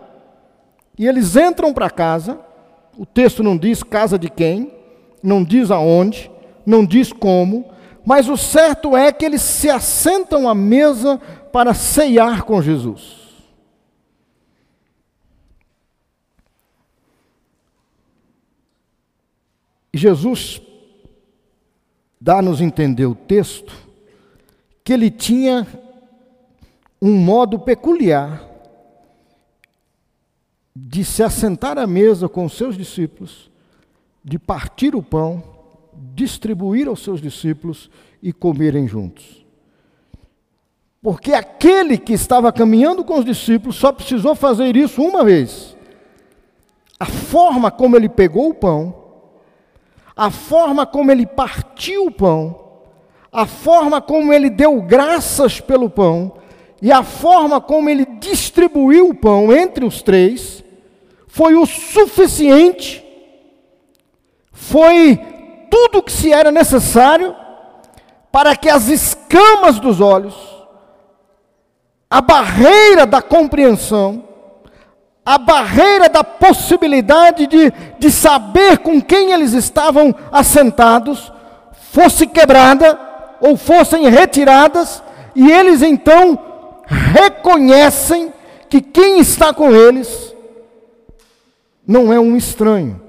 E 0.98 1.06
eles 1.06 1.36
entram 1.36 1.74
para 1.74 1.90
casa, 1.90 2.40
o 2.96 3.04
texto 3.04 3.42
não 3.42 3.58
diz 3.58 3.82
casa 3.82 4.18
de 4.18 4.30
quem, 4.30 4.72
não 5.22 5.44
diz 5.44 5.70
aonde, 5.70 6.30
não 6.64 6.82
diz 6.82 7.12
como, 7.12 7.66
mas 8.06 8.26
o 8.26 8.38
certo 8.38 8.96
é 8.96 9.12
que 9.12 9.26
eles 9.26 9.42
se 9.42 9.68
assentam 9.68 10.48
à 10.48 10.54
mesa 10.54 11.20
para 11.52 11.74
ceiar 11.74 12.42
com 12.44 12.62
Jesus. 12.62 13.21
Jesus 19.92 20.60
dá-nos 22.20 22.60
entender 22.60 23.06
o 23.06 23.14
texto 23.14 23.72
que 24.84 24.92
ele 24.92 25.10
tinha 25.10 25.66
um 27.00 27.14
modo 27.14 27.58
peculiar 27.58 28.48
de 30.74 31.04
se 31.04 31.22
assentar 31.22 31.76
à 31.78 31.86
mesa 31.86 32.28
com 32.28 32.44
os 32.44 32.54
seus 32.54 32.76
discípulos, 32.76 33.50
de 34.24 34.38
partir 34.38 34.94
o 34.94 35.02
pão, 35.02 35.42
distribuir 36.14 36.88
aos 36.88 37.02
seus 37.02 37.20
discípulos 37.20 37.90
e 38.22 38.32
comerem 38.32 38.88
juntos. 38.88 39.44
Porque 41.02 41.32
aquele 41.34 41.98
que 41.98 42.12
estava 42.12 42.52
caminhando 42.52 43.04
com 43.04 43.18
os 43.18 43.24
discípulos 43.24 43.76
só 43.76 43.92
precisou 43.92 44.34
fazer 44.34 44.76
isso 44.76 45.02
uma 45.02 45.24
vez. 45.24 45.76
A 46.98 47.06
forma 47.06 47.70
como 47.70 47.96
ele 47.96 48.08
pegou 48.08 48.48
o 48.48 48.54
pão, 48.54 49.01
a 50.16 50.30
forma 50.30 50.86
como 50.86 51.10
ele 51.10 51.26
partiu 51.26 52.06
o 52.06 52.10
pão, 52.10 52.62
a 53.32 53.46
forma 53.46 54.00
como 54.00 54.32
ele 54.32 54.50
deu 54.50 54.80
graças 54.82 55.60
pelo 55.60 55.88
pão 55.88 56.32
e 56.80 56.92
a 56.92 57.02
forma 57.02 57.60
como 57.60 57.88
ele 57.88 58.04
distribuiu 58.04 59.08
o 59.08 59.14
pão 59.14 59.52
entre 59.52 59.84
os 59.84 60.02
três 60.02 60.62
foi 61.26 61.54
o 61.54 61.64
suficiente, 61.64 63.02
foi 64.52 65.18
tudo 65.70 65.98
o 65.98 66.02
que 66.02 66.12
se 66.12 66.30
era 66.30 66.50
necessário 66.50 67.34
para 68.30 68.54
que 68.54 68.68
as 68.68 68.88
escamas 68.88 69.80
dos 69.80 70.00
olhos, 70.00 70.34
a 72.10 72.20
barreira 72.20 73.06
da 73.06 73.22
compreensão, 73.22 74.28
a 75.24 75.38
barreira 75.38 76.08
da 76.08 76.24
possibilidade 76.24 77.46
de, 77.46 77.72
de 77.98 78.10
saber 78.10 78.78
com 78.78 79.00
quem 79.00 79.32
eles 79.32 79.52
estavam 79.52 80.14
assentados, 80.32 81.32
fosse 81.92 82.26
quebrada 82.26 82.98
ou 83.40 83.56
fossem 83.56 84.08
retiradas, 84.08 85.02
e 85.34 85.50
eles 85.50 85.80
então 85.82 86.38
reconhecem 86.86 88.32
que 88.68 88.80
quem 88.80 89.20
está 89.20 89.54
com 89.54 89.70
eles 89.70 90.34
não 91.86 92.12
é 92.12 92.18
um 92.18 92.36
estranho, 92.36 93.00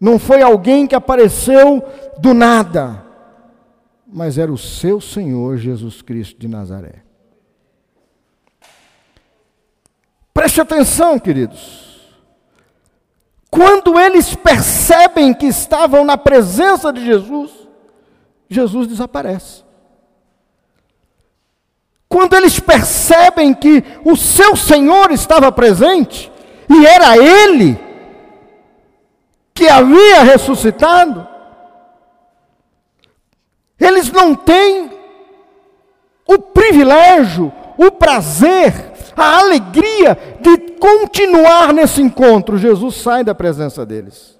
não 0.00 0.18
foi 0.18 0.42
alguém 0.42 0.86
que 0.86 0.94
apareceu 0.94 1.82
do 2.18 2.34
nada, 2.34 3.04
mas 4.06 4.38
era 4.38 4.52
o 4.52 4.58
seu 4.58 5.00
Senhor 5.00 5.56
Jesus 5.56 6.02
Cristo 6.02 6.40
de 6.40 6.48
Nazaré. 6.48 7.05
Preste 10.36 10.60
atenção, 10.60 11.18
queridos. 11.18 12.12
Quando 13.50 13.98
eles 13.98 14.34
percebem 14.34 15.32
que 15.32 15.46
estavam 15.46 16.04
na 16.04 16.18
presença 16.18 16.92
de 16.92 17.02
Jesus, 17.02 17.50
Jesus 18.46 18.86
desaparece. 18.86 19.64
Quando 22.06 22.34
eles 22.36 22.60
percebem 22.60 23.54
que 23.54 23.82
o 24.04 24.14
seu 24.14 24.54
Senhor 24.54 25.10
estava 25.10 25.50
presente, 25.50 26.30
e 26.68 26.84
era 26.84 27.16
Ele 27.16 27.80
que 29.54 29.66
havia 29.66 30.22
ressuscitado, 30.22 31.26
eles 33.80 34.12
não 34.12 34.34
têm 34.34 34.90
o 36.26 36.38
privilégio, 36.38 37.50
o 37.78 37.90
prazer, 37.90 38.95
a 39.16 39.38
alegria 39.38 40.16
de 40.40 40.58
continuar 40.78 41.72
nesse 41.72 42.02
encontro. 42.02 42.58
Jesus 42.58 42.96
sai 42.96 43.24
da 43.24 43.34
presença 43.34 43.84
deles. 43.86 44.36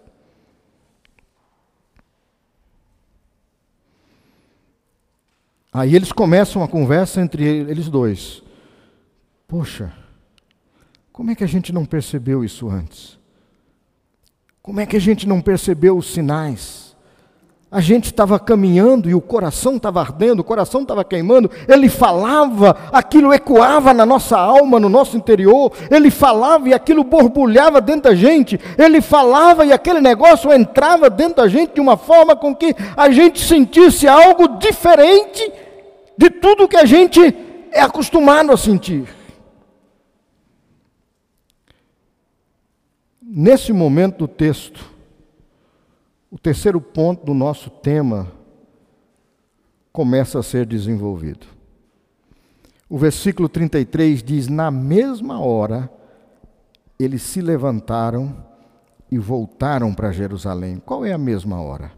Aí 5.72 5.94
eles 5.94 6.12
começam 6.12 6.62
uma 6.62 6.68
conversa 6.68 7.20
entre 7.20 7.44
eles 7.44 7.88
dois. 7.88 8.42
Poxa, 9.46 9.92
como 11.12 11.30
é 11.30 11.34
que 11.34 11.44
a 11.44 11.46
gente 11.46 11.72
não 11.72 11.84
percebeu 11.84 12.44
isso 12.44 12.68
antes? 12.68 13.18
Como 14.62 14.80
é 14.80 14.86
que 14.86 14.96
a 14.96 15.00
gente 15.00 15.26
não 15.28 15.40
percebeu 15.40 15.96
os 15.96 16.12
sinais? 16.12 16.85
A 17.76 17.80
gente 17.82 18.06
estava 18.06 18.40
caminhando 18.40 19.10
e 19.10 19.14
o 19.14 19.20
coração 19.20 19.76
estava 19.76 20.00
ardendo, 20.00 20.40
o 20.40 20.44
coração 20.44 20.80
estava 20.80 21.04
queimando. 21.04 21.50
Ele 21.68 21.90
falava, 21.90 22.74
aquilo 22.90 23.34
ecoava 23.34 23.92
na 23.92 24.06
nossa 24.06 24.38
alma, 24.38 24.80
no 24.80 24.88
nosso 24.88 25.14
interior. 25.14 25.70
Ele 25.90 26.10
falava 26.10 26.70
e 26.70 26.72
aquilo 26.72 27.04
borbulhava 27.04 27.78
dentro 27.82 28.04
da 28.04 28.14
gente. 28.14 28.58
Ele 28.78 29.02
falava 29.02 29.66
e 29.66 29.74
aquele 29.74 30.00
negócio 30.00 30.50
entrava 30.50 31.10
dentro 31.10 31.42
da 31.42 31.48
gente 31.48 31.74
de 31.74 31.80
uma 31.82 31.98
forma 31.98 32.34
com 32.34 32.56
que 32.56 32.74
a 32.96 33.10
gente 33.10 33.44
sentisse 33.44 34.08
algo 34.08 34.56
diferente 34.56 35.52
de 36.16 36.30
tudo 36.30 36.66
que 36.66 36.78
a 36.78 36.86
gente 36.86 37.20
é 37.70 37.82
acostumado 37.82 38.52
a 38.52 38.56
sentir. 38.56 39.06
Nesse 43.20 43.70
momento 43.70 44.20
do 44.20 44.28
texto, 44.28 44.95
o 46.36 46.38
terceiro 46.38 46.82
ponto 46.82 47.24
do 47.24 47.32
nosso 47.32 47.70
tema 47.70 48.30
começa 49.90 50.38
a 50.38 50.42
ser 50.42 50.66
desenvolvido. 50.66 51.46
O 52.90 52.98
versículo 52.98 53.48
33 53.48 54.22
diz: 54.22 54.46
Na 54.46 54.70
mesma 54.70 55.40
hora, 55.40 55.90
eles 57.00 57.22
se 57.22 57.40
levantaram 57.40 58.36
e 59.10 59.16
voltaram 59.16 59.94
para 59.94 60.12
Jerusalém. 60.12 60.78
Qual 60.84 61.06
é 61.06 61.12
a 61.14 61.16
mesma 61.16 61.58
hora? 61.58 61.90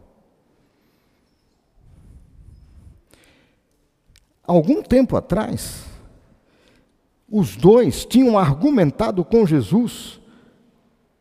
Algum 4.44 4.84
tempo 4.84 5.16
atrás, 5.16 5.84
os 7.28 7.56
dois 7.56 8.04
tinham 8.04 8.38
argumentado 8.38 9.24
com 9.24 9.44
Jesus 9.44 10.20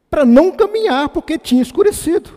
para 0.07 0.23
não 0.23 0.51
caminhar 0.51 1.09
porque 1.09 1.39
tinha 1.39 1.63
escurecido. 1.63 2.36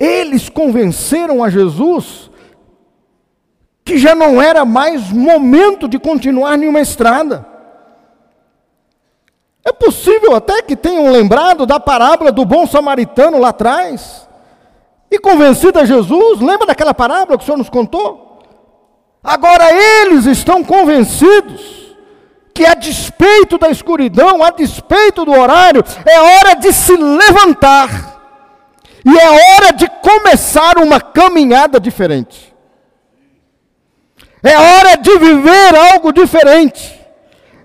Eles 0.00 0.48
convenceram 0.48 1.44
a 1.44 1.50
Jesus 1.50 2.30
que 3.84 3.98
já 3.98 4.14
não 4.14 4.40
era 4.40 4.64
mais 4.64 5.10
momento 5.12 5.86
de 5.86 5.98
continuar 5.98 6.56
nenhuma 6.56 6.80
estrada. 6.80 7.46
É 9.62 9.72
possível 9.72 10.34
até 10.34 10.62
que 10.62 10.74
tenham 10.74 11.12
lembrado 11.12 11.66
da 11.66 11.78
parábola 11.78 12.32
do 12.32 12.46
bom 12.46 12.66
samaritano 12.66 13.38
lá 13.38 13.50
atrás 13.50 14.26
e 15.10 15.18
convencido 15.18 15.78
a 15.78 15.84
Jesus. 15.84 16.40
Lembra 16.40 16.68
daquela 16.68 16.94
parábola 16.94 17.36
que 17.36 17.42
o 17.42 17.46
Senhor 17.46 17.58
nos 17.58 17.68
contou? 17.68 18.38
Agora 19.22 19.64
eles 19.70 20.24
estão 20.24 20.64
convencidos 20.64 21.94
que, 22.54 22.64
a 22.64 22.74
despeito 22.74 23.58
da 23.58 23.68
escuridão, 23.68 24.42
a 24.42 24.50
despeito 24.50 25.26
do 25.26 25.32
horário, 25.32 25.84
é 26.06 26.20
hora 26.20 26.54
de 26.54 26.72
se 26.72 26.96
levantar 26.96 28.09
e 29.04 29.18
é 29.18 29.30
hora 29.30 29.72
de 29.72 29.88
começar 29.88 30.78
uma 30.78 31.00
caminhada 31.00 31.80
diferente. 31.80 32.54
É 34.42 34.56
hora 34.56 34.96
de 34.96 35.18
viver 35.18 35.76
algo 35.92 36.12
diferente. 36.12 36.98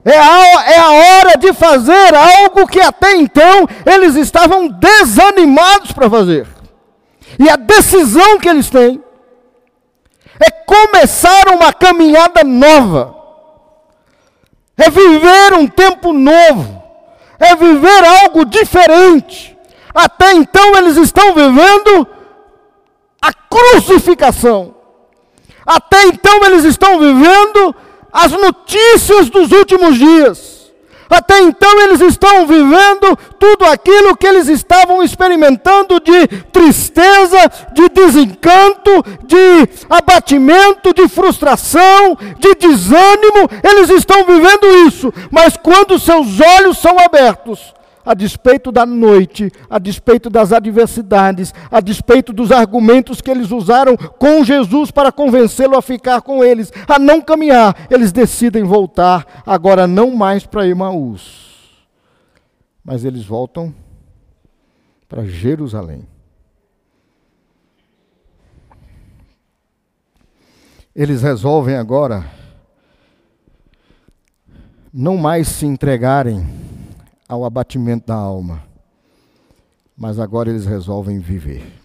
É 0.04 0.18
a, 0.18 0.72
é 0.72 0.78
a 0.78 0.92
hora 0.92 1.38
de 1.38 1.52
fazer 1.54 2.14
algo 2.14 2.68
que 2.68 2.80
até 2.80 3.16
então 3.16 3.68
eles 3.86 4.16
estavam 4.16 4.68
desanimados 4.68 5.92
para 5.92 6.10
fazer. 6.10 6.48
E 7.40 7.50
a 7.50 7.56
decisão 7.56 8.38
que 8.40 8.48
eles 8.48 8.70
têm 8.70 9.04
é 10.40 10.52
começar 10.52 11.48
uma 11.50 11.74
caminhada 11.74 12.44
nova. 12.44 13.16
É 14.78 14.90
viver 14.90 15.54
um 15.54 15.68
tempo 15.68 16.14
novo. 16.14 16.84
É 17.40 17.56
viver 17.56 18.04
algo 18.24 18.46
diferente. 18.46 19.55
Até 19.96 20.34
então 20.34 20.76
eles 20.78 20.98
estão 20.98 21.34
vivendo 21.34 22.06
a 23.22 23.32
crucificação. 23.32 24.76
Até 25.66 26.04
então 26.08 26.46
eles 26.46 26.66
estão 26.66 27.00
vivendo 27.00 27.74
as 28.12 28.32
notícias 28.34 29.30
dos 29.30 29.52
últimos 29.54 29.98
dias. 29.98 30.56
Até 31.10 31.40
então 31.40 31.82
eles 31.82 32.02
estão 32.02 32.46
vivendo 32.46 33.18
tudo 33.40 33.66
aquilo 33.66 34.18
que 34.18 34.28
eles 34.28 34.50
estavam 34.50 35.02
experimentando 35.02 36.00
de 36.00 36.28
tristeza, 36.52 37.38
de 37.74 37.88
desencanto, 37.90 38.92
de 39.24 39.70
abatimento, 39.90 40.94
de 40.94 41.08
frustração, 41.08 42.18
de 42.38 42.56
desânimo. 42.56 43.50
Eles 43.64 43.90
estão 43.92 44.26
vivendo 44.26 44.88
isso, 44.88 45.14
mas 45.32 45.56
quando 45.56 46.00
seus 46.00 46.40
olhos 46.42 46.80
são 46.80 46.98
abertos, 47.00 47.74
a 48.06 48.14
despeito 48.14 48.72
da 48.72 48.86
noite, 48.86 49.52
a 49.70 49.80
despeito 49.80 50.30
das 50.30 50.54
adversidades, 50.54 51.54
a 51.72 51.82
despeito 51.82 52.32
dos 52.32 52.52
argumentos 52.52 53.22
que 53.22 53.32
eles 53.32 53.52
usaram 53.52 53.98
com 53.98 54.44
Jesus 54.44 54.92
para 54.92 55.12
convencê-lo 55.12 55.76
a 55.76 55.82
ficar 55.82 56.22
com 56.22 56.44
eles, 56.44 56.72
a 56.88 57.00
não 57.00 57.22
caminhar, 57.22 57.88
eles 57.90 58.12
decidem 58.12 58.64
voltar, 58.64 59.44
agora 59.46 59.88
não 59.88 60.16
mais 60.16 60.46
para 60.46 60.68
Emaús, 60.68 61.86
mas 62.84 63.04
eles 63.04 63.26
voltam 63.26 63.74
para 65.10 65.26
Jerusalém. 65.26 66.08
eles 70.96 71.22
resolvem 71.22 71.76
agora 71.76 72.26
não 74.94 75.18
mais 75.18 75.50
se 75.50 75.66
entregarem 75.66 76.48
ao 77.28 77.44
abatimento 77.44 78.08
da 78.08 78.16
alma, 78.16 78.64
mas 79.98 80.20
agora 80.20 80.50
eles 80.50 80.66
resolvem 80.66 81.20
viver. 81.20 81.82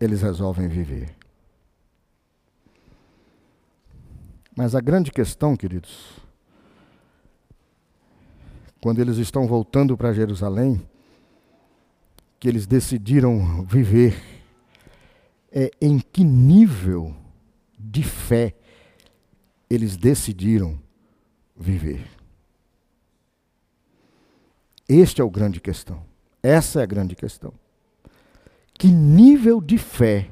Eles 0.00 0.22
resolvem 0.22 0.68
viver. 0.68 1.16
Mas 4.56 4.74
a 4.74 4.80
grande 4.80 5.10
questão, 5.10 5.56
queridos, 5.56 6.20
quando 8.80 9.00
eles 9.00 9.16
estão 9.16 9.46
voltando 9.46 9.96
para 9.96 10.12
Jerusalém, 10.12 10.80
que 12.38 12.48
eles 12.48 12.66
decidiram 12.66 13.64
viver, 13.64 14.20
é 15.50 15.70
em 15.80 15.98
que 15.98 16.22
nível 16.22 17.14
de 17.78 18.02
fé 18.02 18.54
eles 19.68 19.96
decidiram 19.96 20.78
viver. 21.56 22.17
Este 24.88 25.20
é 25.20 25.24
o 25.24 25.30
grande 25.30 25.60
questão. 25.60 26.02
Essa 26.42 26.80
é 26.80 26.82
a 26.82 26.86
grande 26.86 27.14
questão. 27.14 27.52
Que 28.72 28.88
nível 28.88 29.60
de 29.60 29.76
fé 29.76 30.30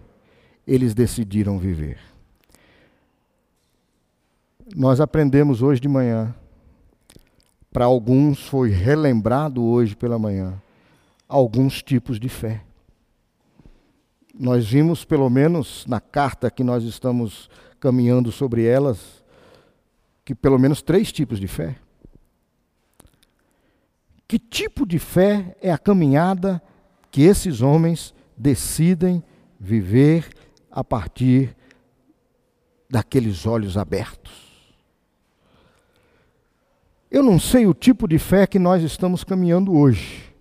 eles 0.66 0.94
decidiram 0.94 1.58
viver? 1.58 1.98
Nós 4.74 5.00
aprendemos 5.00 5.62
hoje 5.62 5.80
de 5.80 5.88
manhã, 5.88 6.34
para 7.72 7.84
alguns 7.84 8.46
foi 8.46 8.70
relembrado 8.70 9.62
hoje 9.62 9.94
pela 9.94 10.18
manhã, 10.18 10.60
alguns 11.28 11.82
tipos 11.82 12.18
de 12.18 12.28
fé. 12.28 12.62
Nós 14.38 14.66
vimos, 14.66 15.04
pelo 15.04 15.28
menos 15.28 15.84
na 15.86 16.00
carta 16.00 16.50
que 16.50 16.64
nós 16.64 16.84
estamos 16.84 17.50
caminhando 17.78 18.32
sobre 18.32 18.64
elas, 18.64 19.22
que 20.24 20.34
pelo 20.34 20.58
menos 20.58 20.82
três 20.82 21.12
tipos 21.12 21.38
de 21.38 21.46
fé. 21.46 21.76
Que 24.28 24.38
tipo 24.38 24.84
de 24.84 24.98
fé 24.98 25.56
é 25.60 25.72
a 25.72 25.78
caminhada 25.78 26.60
que 27.10 27.22
esses 27.22 27.60
homens 27.60 28.14
decidem 28.36 29.22
viver 29.58 30.28
a 30.70 30.82
partir 30.82 31.56
daqueles 32.90 33.46
olhos 33.46 33.76
abertos? 33.76 34.46
Eu 37.10 37.22
não 37.22 37.38
sei 37.38 37.66
o 37.66 37.72
tipo 37.72 38.08
de 38.08 38.18
fé 38.18 38.46
que 38.46 38.58
nós 38.58 38.82
estamos 38.82 39.22
caminhando 39.22 39.72
hoje, 39.72 40.34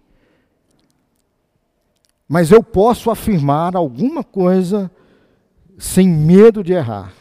mas 2.28 2.50
eu 2.50 2.64
posso 2.64 3.12
afirmar 3.12 3.76
alguma 3.76 4.24
coisa 4.24 4.92
sem 5.78 6.08
medo 6.08 6.64
de 6.64 6.74
errar 6.74 7.14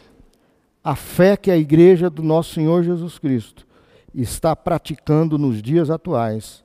a 0.83 0.97
fé 0.97 1.37
que 1.37 1.51
a 1.51 1.57
igreja 1.57 2.09
do 2.09 2.23
nosso 2.23 2.55
Senhor 2.55 2.83
Jesus 2.83 3.19
Cristo 3.19 3.67
está 4.15 4.55
praticando 4.55 5.37
nos 5.37 5.61
dias 5.61 5.91
atuais 5.91 6.65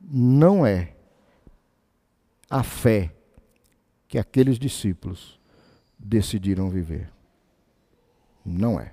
não 0.00 0.64
é 0.64 0.94
a 2.50 2.62
fé 2.62 3.12
que 4.06 4.18
aqueles 4.18 4.58
discípulos 4.58 5.40
decidiram 5.98 6.68
viver. 6.68 7.10
Não 8.44 8.78
é. 8.78 8.92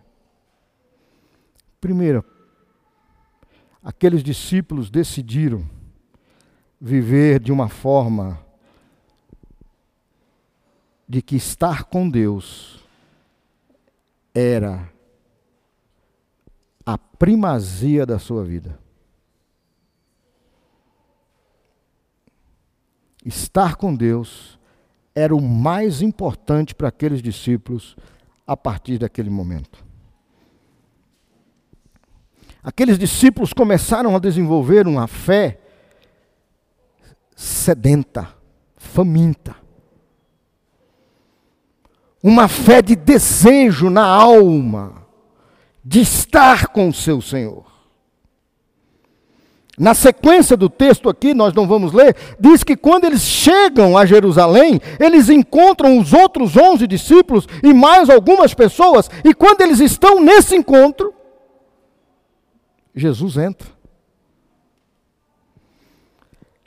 Primeiro, 1.80 2.26
aqueles 3.84 4.24
discípulos 4.24 4.90
decidiram 4.90 5.70
viver 6.80 7.40
de 7.40 7.52
uma 7.52 7.70
forma 7.70 8.40
de 11.08 11.22
que 11.22 11.36
estar 11.36 11.84
com 11.84 12.10
Deus 12.10 12.84
era 14.34 14.93
a 16.86 16.98
primazia 16.98 18.06
da 18.06 18.20
sua 18.20 18.44
vida. 18.44 18.80
Estar 23.26 23.76
com 23.76 23.96
Deus 23.96 24.60
era 25.16 25.36
o 25.36 25.42
mais 25.42 26.02
importante 26.02 26.76
para 26.76 26.90
aqueles 26.90 27.22
discípulos 27.22 27.96
a 28.46 28.58
partir 28.58 28.98
daquele 28.98 29.30
momento. 29.30 29.84
Aqueles 32.62 32.98
discípulos 32.98 33.54
começaram 33.54 34.16
a 34.16 34.20
desenvolver 34.20 34.88
uma 34.88 35.08
fé 35.08 35.60
sedenta, 37.36 38.36
faminta 38.76 39.64
uma 42.24 42.48
fé 42.48 42.82
de 42.82 42.96
desejo 42.96 43.90
na 43.90 44.06
alma, 44.06 45.03
de 45.84 46.02
estar 46.02 46.68
com 46.68 46.90
o 46.90 46.94
seu 46.94 47.22
Senhor. 47.22 47.74
Na 49.78 49.96
sequência 49.96 50.56
do 50.56 50.70
texto 50.70 51.10
aqui, 51.10 51.34
nós 51.34 51.54
não 51.54 51.68
vamos 51.68 51.94
ler, 51.94 52.16
diz 52.40 52.64
que 52.64 52.78
quando 52.78 53.06
eles 53.06 53.22
chegam 53.22 53.98
a 53.98 54.06
Jerusalém, 54.06 54.80
eles 55.00 55.30
encontram 55.30 55.98
os 55.98 56.14
outros 56.14 56.56
onze 56.56 56.86
discípulos 56.86 57.48
e 57.64 57.74
mais 57.74 58.08
algumas 58.10 58.54
pessoas, 58.54 59.10
e 59.24 59.34
quando 59.34 59.62
eles 59.62 59.80
estão 59.80 60.22
nesse 60.22 60.56
encontro, 60.56 61.12
Jesus 62.96 63.36
entra. 63.36 63.68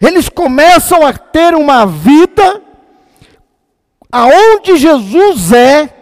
Eles 0.00 0.28
começam 0.28 1.06
a 1.06 1.12
ter 1.12 1.54
uma 1.54 1.86
vida 1.86 2.60
aonde 4.10 4.76
Jesus 4.76 5.52
é 5.52 5.94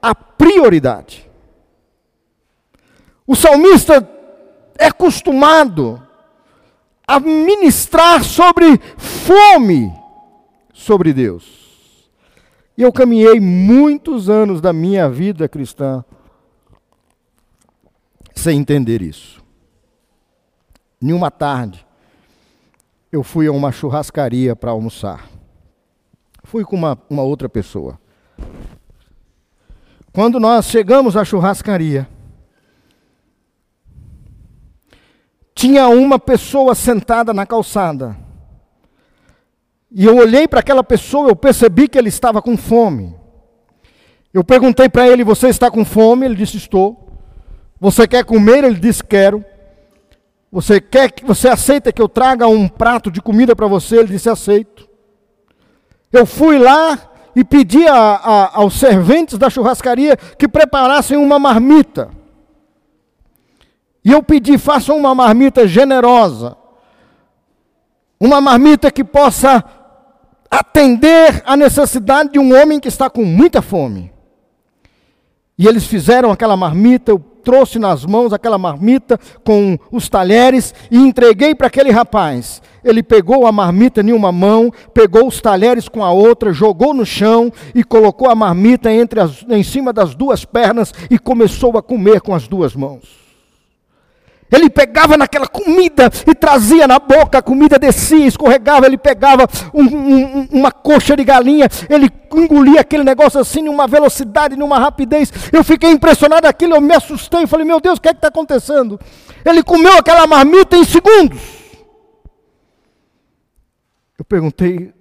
a 0.00 0.14
prioridade. 0.14 1.25
O 3.26 3.34
salmista 3.34 4.08
é 4.78 4.86
acostumado 4.86 6.00
a 7.06 7.18
ministrar 7.18 8.22
sobre 8.22 8.78
fome 8.96 9.92
sobre 10.72 11.12
Deus. 11.12 12.10
E 12.76 12.82
eu 12.82 12.92
caminhei 12.92 13.40
muitos 13.40 14.28
anos 14.28 14.60
da 14.60 14.72
minha 14.72 15.08
vida 15.08 15.48
cristã 15.48 16.04
sem 18.34 18.58
entender 18.58 19.00
isso. 19.00 19.42
Em 21.00 21.12
uma 21.12 21.30
tarde, 21.30 21.86
eu 23.10 23.22
fui 23.22 23.46
a 23.46 23.52
uma 23.52 23.72
churrascaria 23.72 24.54
para 24.54 24.70
almoçar. 24.70 25.26
Fui 26.44 26.64
com 26.64 26.76
uma, 26.76 26.98
uma 27.08 27.22
outra 27.22 27.48
pessoa. 27.48 27.98
Quando 30.12 30.38
nós 30.38 30.66
chegamos 30.66 31.16
à 31.16 31.24
churrascaria, 31.24 32.08
tinha 35.56 35.88
uma 35.88 36.18
pessoa 36.18 36.74
sentada 36.74 37.32
na 37.32 37.46
calçada. 37.46 38.14
E 39.90 40.04
eu 40.04 40.18
olhei 40.18 40.46
para 40.46 40.60
aquela 40.60 40.84
pessoa, 40.84 41.30
eu 41.30 41.34
percebi 41.34 41.88
que 41.88 41.96
ele 41.96 42.10
estava 42.10 42.42
com 42.42 42.58
fome. 42.58 43.16
Eu 44.34 44.44
perguntei 44.44 44.86
para 44.86 45.08
ele: 45.08 45.24
Você 45.24 45.48
está 45.48 45.70
com 45.70 45.82
fome? 45.82 46.26
Ele 46.26 46.34
disse: 46.34 46.58
Estou. 46.58 47.08
Você 47.80 48.06
quer 48.06 48.22
comer? 48.22 48.64
Ele 48.64 48.78
disse: 48.78 49.02
Quero. 49.02 49.42
Você 50.52 50.78
quer 50.78 51.10
que 51.10 51.24
você 51.24 51.48
aceita 51.48 51.90
que 51.90 52.02
eu 52.02 52.08
traga 52.08 52.46
um 52.46 52.68
prato 52.68 53.10
de 53.10 53.22
comida 53.22 53.56
para 53.56 53.66
você? 53.66 53.96
Ele 53.96 54.08
disse: 54.08 54.28
Aceito. 54.28 54.86
Eu 56.12 56.26
fui 56.26 56.58
lá 56.58 56.98
e 57.34 57.42
pedi 57.42 57.86
a, 57.88 57.96
a, 57.96 58.58
aos 58.58 58.74
serventes 58.78 59.38
da 59.38 59.48
churrascaria 59.48 60.18
que 60.38 60.46
preparassem 60.46 61.16
uma 61.16 61.38
marmita. 61.38 62.10
E 64.06 64.12
eu 64.12 64.22
pedi, 64.22 64.56
façam 64.56 64.96
uma 64.96 65.12
marmita 65.16 65.66
generosa. 65.66 66.56
Uma 68.20 68.40
marmita 68.40 68.88
que 68.88 69.02
possa 69.02 69.64
atender 70.48 71.42
à 71.44 71.56
necessidade 71.56 72.30
de 72.30 72.38
um 72.38 72.54
homem 72.56 72.78
que 72.78 72.86
está 72.86 73.10
com 73.10 73.24
muita 73.24 73.60
fome. 73.60 74.12
E 75.58 75.66
eles 75.66 75.88
fizeram 75.88 76.30
aquela 76.30 76.56
marmita, 76.56 77.10
eu 77.10 77.18
trouxe 77.18 77.80
nas 77.80 78.04
mãos 78.04 78.32
aquela 78.32 78.56
marmita 78.56 79.18
com 79.44 79.76
os 79.90 80.08
talheres 80.08 80.72
e 80.88 80.98
entreguei 80.98 81.52
para 81.52 81.66
aquele 81.66 81.90
rapaz. 81.90 82.62
Ele 82.84 83.02
pegou 83.02 83.44
a 83.44 83.50
marmita 83.50 84.02
em 84.02 84.12
uma 84.12 84.30
mão, 84.30 84.70
pegou 84.94 85.26
os 85.26 85.40
talheres 85.40 85.88
com 85.88 86.04
a 86.04 86.12
outra, 86.12 86.52
jogou 86.52 86.94
no 86.94 87.04
chão 87.04 87.52
e 87.74 87.82
colocou 87.82 88.30
a 88.30 88.36
marmita 88.36 88.88
entre 88.88 89.18
as, 89.18 89.44
em 89.48 89.64
cima 89.64 89.92
das 89.92 90.14
duas 90.14 90.44
pernas 90.44 90.94
e 91.10 91.18
começou 91.18 91.76
a 91.76 91.82
comer 91.82 92.20
com 92.20 92.32
as 92.32 92.46
duas 92.46 92.76
mãos. 92.76 93.25
Ele 94.50 94.70
pegava 94.70 95.16
naquela 95.16 95.46
comida 95.46 96.10
e 96.26 96.34
trazia 96.34 96.86
na 96.86 96.98
boca, 96.98 97.38
a 97.38 97.42
comida 97.42 97.78
descia, 97.78 98.26
escorregava, 98.26 98.86
ele 98.86 98.96
pegava 98.96 99.46
um, 99.74 99.82
um, 99.82 100.48
uma 100.52 100.70
coxa 100.70 101.16
de 101.16 101.24
galinha, 101.24 101.68
ele 101.88 102.08
engolia 102.32 102.80
aquele 102.80 103.02
negócio 103.02 103.40
assim, 103.40 103.62
numa 103.62 103.86
velocidade, 103.86 104.56
numa 104.56 104.78
rapidez. 104.78 105.32
Eu 105.52 105.64
fiquei 105.64 105.90
impressionado 105.90 106.46
aquilo, 106.46 106.74
eu 106.74 106.80
me 106.80 106.94
assustei, 106.94 107.42
e 107.42 107.46
falei, 107.46 107.66
meu 107.66 107.80
Deus, 107.80 107.98
o 107.98 108.00
que 108.00 108.08
é 108.08 108.12
que 108.12 108.18
está 108.18 108.28
acontecendo? 108.28 109.00
Ele 109.44 109.62
comeu 109.62 109.96
aquela 109.98 110.26
marmita 110.26 110.76
em 110.76 110.84
segundos. 110.84 111.40
Eu 114.18 114.24
perguntei, 114.24 114.92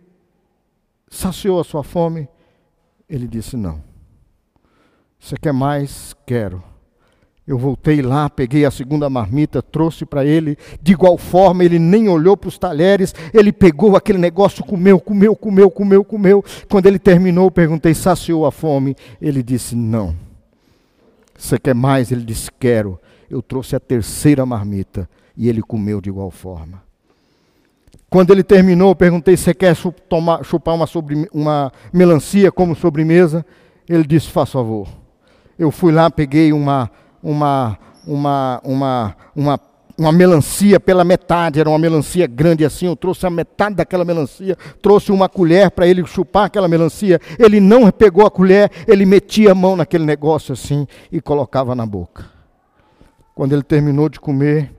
saciou 1.10 1.60
a 1.60 1.64
sua 1.64 1.84
fome? 1.84 2.28
Ele 3.10 3.28
disse: 3.28 3.56
Não. 3.56 3.84
Você 5.20 5.36
quer 5.38 5.54
mais? 5.54 6.16
Quero. 6.26 6.64
Eu 7.48 7.60
voltei 7.60 8.02
lá, 8.02 8.28
peguei 8.28 8.66
a 8.66 8.72
segunda 8.72 9.08
marmita, 9.08 9.62
trouxe 9.62 10.04
para 10.04 10.26
ele. 10.26 10.58
De 10.82 10.94
igual 10.94 11.16
forma, 11.16 11.64
ele 11.64 11.78
nem 11.78 12.10
olhou 12.10 12.36
para 12.36 12.48
os 12.48 12.58
talheres, 12.58 13.14
ele 13.32 13.52
pegou 13.52 13.96
aquele 13.96 14.18
negócio, 14.18 14.64
comeu, 14.64 15.00
comeu, 15.00 15.36
comeu, 15.36 15.70
comeu, 15.70 16.04
comeu. 16.04 16.44
Quando 16.68 16.88
ele 16.88 16.98
terminou, 16.98 17.52
perguntei: 17.52 17.94
saciou 17.94 18.48
a 18.48 18.52
fome? 18.52 18.96
Ele 19.22 19.44
disse: 19.44 19.76
Não. 19.76 20.16
Você 21.38 21.60
quer 21.60 21.76
mais? 21.76 22.12
Ele 22.12 22.24
disse: 22.24 22.50
Quero. 22.60 23.00
Eu 23.30 23.44
trouxe 23.44 23.76
a 23.76 23.80
terceira 23.80 24.44
marmita 24.44 25.08
e 25.38 25.48
ele 25.48 25.62
comeu 25.62 26.02
de 26.02 26.10
igual 26.10 26.32
forma. 26.32 26.84
Quando 28.10 28.32
ele 28.34 28.44
terminou, 28.44 28.96
perguntei: 28.96 29.38
Você 29.38 29.54
quer 29.54 29.76
chupar 29.76 30.74
uma, 30.74 30.88
sobre, 30.88 31.30
uma 31.32 31.72
melancia 31.94 32.52
como 32.52 32.76
sobremesa? 32.76 33.46
Ele 33.88 34.04
disse: 34.04 34.32
Faz 34.32 34.52
favor. 34.52 34.88
Eu 35.60 35.70
fui 35.70 35.92
lá, 35.92 36.10
peguei 36.10 36.52
uma 36.52 36.90
uma, 37.26 37.80
uma, 38.06 38.62
uma, 38.64 39.16
uma, 39.36 39.60
uma 39.98 40.12
melancia 40.12 40.80
pela 40.80 41.04
metade, 41.04 41.60
era 41.60 41.68
uma 41.68 41.80
melancia 41.80 42.28
grande 42.28 42.64
assim. 42.64 42.86
Eu 42.86 42.96
trouxe 42.96 43.26
a 43.26 43.32
metade 43.32 43.76
daquela 43.76 44.06
melancia, 44.06 44.56
trouxe 44.80 45.12
uma 45.12 45.28
colher 45.28 45.72
para 45.72 45.88
ele 45.88 46.06
chupar 46.06 46.46
aquela 46.46 46.68
melancia. 46.68 47.20
Ele 47.40 47.60
não 47.60 47.90
pegou 47.92 48.28
a 48.28 48.32
colher, 48.32 48.72
ele 48.88 49.08
metia 49.08 49.54
a 49.54 49.56
mão 49.56 49.76
naquele 49.76 50.06
negócio 50.06 50.54
assim 50.54 50.86
e 51.12 51.20
colocava 51.20 51.74
na 51.74 51.86
boca. 51.86 52.30
Quando 53.34 53.54
ele 53.54 53.64
terminou 53.64 54.08
de 54.08 54.20
comer, 54.20 54.72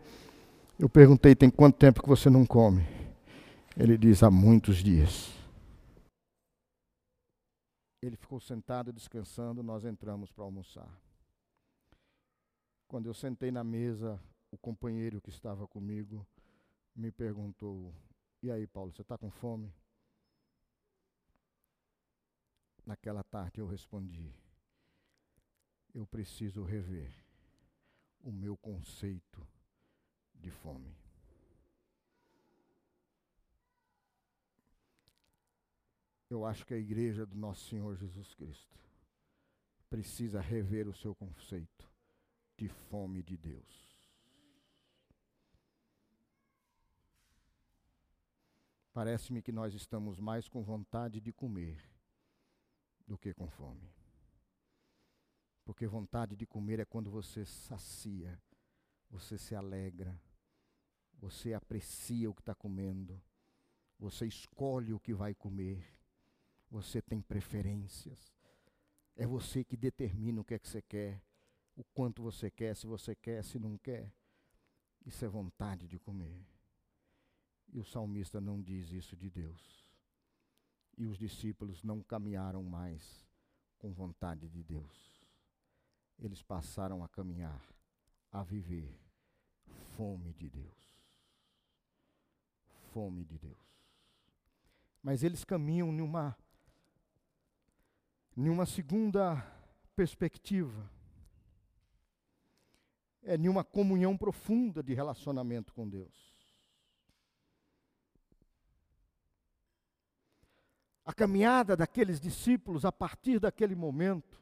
eu 0.78 0.88
perguntei: 0.88 1.34
tem 1.34 1.50
quanto 1.50 1.76
tempo 1.76 2.00
que 2.00 2.08
você 2.08 2.30
não 2.30 2.46
come? 2.46 2.86
Ele 3.76 3.98
diz: 3.98 4.22
há 4.22 4.30
muitos 4.30 4.76
dias. 4.76 5.34
Ele 8.00 8.16
ficou 8.16 8.38
sentado 8.38 8.92
descansando, 8.92 9.64
nós 9.64 9.84
entramos 9.84 10.30
para 10.30 10.44
almoçar. 10.44 10.86
Quando 12.88 13.06
eu 13.06 13.14
sentei 13.14 13.50
na 13.50 13.64
mesa, 13.64 14.20
o 14.50 14.56
companheiro 14.56 15.20
que 15.20 15.28
estava 15.28 15.66
comigo 15.66 16.26
me 16.94 17.10
perguntou: 17.10 17.92
E 18.42 18.50
aí, 18.50 18.66
Paulo, 18.66 18.92
você 18.92 19.02
está 19.02 19.18
com 19.18 19.30
fome? 19.30 19.74
Naquela 22.84 23.24
tarde 23.24 23.60
eu 23.60 23.66
respondi: 23.66 24.32
Eu 25.92 26.06
preciso 26.06 26.62
rever 26.62 27.12
o 28.22 28.30
meu 28.30 28.56
conceito 28.56 29.44
de 30.32 30.50
fome. 30.50 30.96
Eu 36.30 36.44
acho 36.44 36.64
que 36.64 36.74
a 36.74 36.78
igreja 36.78 37.26
do 37.26 37.36
nosso 37.36 37.68
Senhor 37.68 37.96
Jesus 37.96 38.32
Cristo 38.34 38.78
precisa 39.88 40.40
rever 40.40 40.88
o 40.88 40.94
seu 40.94 41.14
conceito 41.14 41.95
de 42.56 42.68
fome 42.68 43.22
de 43.22 43.36
Deus. 43.36 43.86
Parece-me 48.92 49.42
que 49.42 49.52
nós 49.52 49.74
estamos 49.74 50.18
mais 50.18 50.48
com 50.48 50.62
vontade 50.62 51.20
de 51.20 51.30
comer 51.32 51.78
do 53.06 53.18
que 53.18 53.34
com 53.34 53.46
fome. 53.50 53.92
Porque 55.66 55.86
vontade 55.86 56.34
de 56.34 56.46
comer 56.46 56.80
é 56.80 56.84
quando 56.86 57.10
você 57.10 57.44
sacia, 57.44 58.40
você 59.10 59.36
se 59.36 59.54
alegra, 59.54 60.18
você 61.18 61.52
aprecia 61.52 62.30
o 62.30 62.34
que 62.34 62.40
está 62.40 62.54
comendo, 62.54 63.20
você 63.98 64.26
escolhe 64.26 64.94
o 64.94 65.00
que 65.00 65.12
vai 65.12 65.34
comer, 65.34 65.84
você 66.70 67.02
tem 67.02 67.20
preferências. 67.20 68.34
É 69.14 69.26
você 69.26 69.62
que 69.62 69.76
determina 69.76 70.40
o 70.40 70.44
que 70.44 70.54
é 70.54 70.58
que 70.58 70.68
você 70.68 70.80
quer 70.80 71.25
o 71.76 71.84
quanto 71.84 72.22
você 72.22 72.50
quer, 72.50 72.74
se 72.74 72.86
você 72.86 73.14
quer, 73.14 73.44
se 73.44 73.58
não 73.58 73.76
quer. 73.76 74.10
Isso 75.04 75.24
é 75.24 75.28
vontade 75.28 75.86
de 75.86 75.98
comer. 75.98 76.44
E 77.72 77.78
o 77.78 77.84
salmista 77.84 78.40
não 78.40 78.60
diz 78.60 78.90
isso 78.90 79.14
de 79.14 79.28
Deus. 79.28 79.86
E 80.96 81.06
os 81.06 81.18
discípulos 81.18 81.82
não 81.82 82.02
caminharam 82.02 82.62
mais 82.64 83.24
com 83.78 83.92
vontade 83.92 84.48
de 84.48 84.62
Deus. 84.62 85.22
Eles 86.18 86.42
passaram 86.42 87.04
a 87.04 87.08
caminhar, 87.08 87.62
a 88.32 88.42
viver 88.42 88.98
fome 89.96 90.32
de 90.32 90.48
Deus. 90.48 90.96
Fome 92.92 93.24
de 93.24 93.38
Deus. 93.38 93.58
Mas 95.02 95.22
eles 95.22 95.44
caminham 95.44 95.92
numa, 95.92 96.36
numa 98.34 98.64
segunda 98.64 99.36
perspectiva 99.94 100.95
é 103.26 103.36
nenhuma 103.36 103.64
comunhão 103.64 104.16
profunda 104.16 104.82
de 104.82 104.94
relacionamento 104.94 105.74
com 105.74 105.88
Deus. 105.88 106.32
A 111.04 111.12
caminhada 111.12 111.76
daqueles 111.76 112.20
discípulos 112.20 112.84
a 112.84 112.92
partir 112.92 113.40
daquele 113.40 113.74
momento 113.74 114.40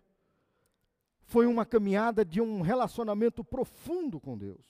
foi 1.22 1.46
uma 1.46 1.64
caminhada 1.64 2.24
de 2.24 2.42
um 2.42 2.60
relacionamento 2.60 3.42
profundo 3.42 4.20
com 4.20 4.36
Deus. 4.36 4.64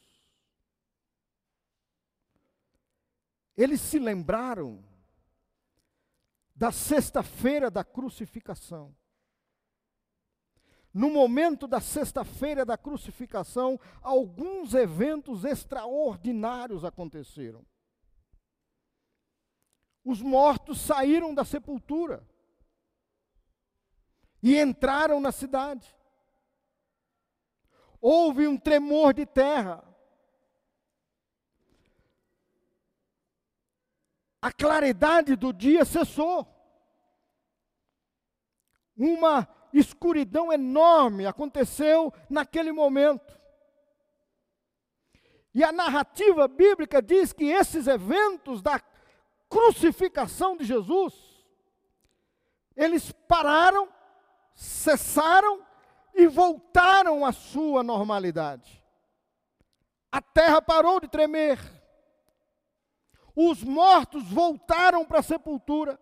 Eles 3.57 3.81
se 3.81 3.98
lembraram 3.98 4.85
da 6.55 6.70
sexta-feira 6.70 7.68
da 7.68 7.83
crucificação 7.83 8.94
no 10.95 11.11
momento 11.11 11.67
da 11.67 11.81
sexta-feira 11.81 12.65
da 12.65 12.79
crucificação, 12.79 13.81
alguns 14.01 14.75
eventos 14.75 15.45
extraordinários 15.45 16.85
aconteceram. 16.85 17.67
Os 20.05 20.23
mortos 20.23 20.81
saíram 20.81 21.35
da 21.35 21.45
sepultura 21.45 22.25
e 24.41 24.57
entraram 24.61 25.19
na 25.19 25.33
cidade. 25.33 25.93
Houve 28.01 28.47
um 28.47 28.57
tremor 28.57 29.15
de 29.15 29.27
terra. 29.27 29.83
A 34.41 34.53
claridade 34.53 35.35
do 35.35 35.53
dia 35.53 35.85
cessou. 35.85 36.47
Uma 38.97 39.49
escuridão 39.79 40.53
enorme 40.53 41.27
aconteceu 41.27 42.13
naquele 42.31 42.73
momento. 42.73 43.39
E 45.53 45.63
a 45.63 45.73
narrativa 45.73 46.49
bíblica 46.49 47.03
diz 47.03 47.33
que 47.33 47.45
esses 47.45 47.87
eventos 47.87 48.63
da 48.63 48.81
crucificação 49.49 50.57
de 50.57 50.65
Jesus, 50.65 51.15
eles 52.77 53.13
pararam, 53.29 53.89
cessaram 54.55 55.65
e 56.15 56.27
voltaram 56.27 57.25
à 57.25 57.33
sua 57.33 57.83
normalidade. 57.83 58.83
A 60.11 60.23
terra 60.23 60.63
parou 60.63 61.01
de 61.01 61.09
tremer. 61.09 61.59
Os 63.35 63.65
mortos 63.65 64.23
voltaram 64.31 65.05
para 65.05 65.19
a 65.19 65.25
sepultura. 65.25 65.99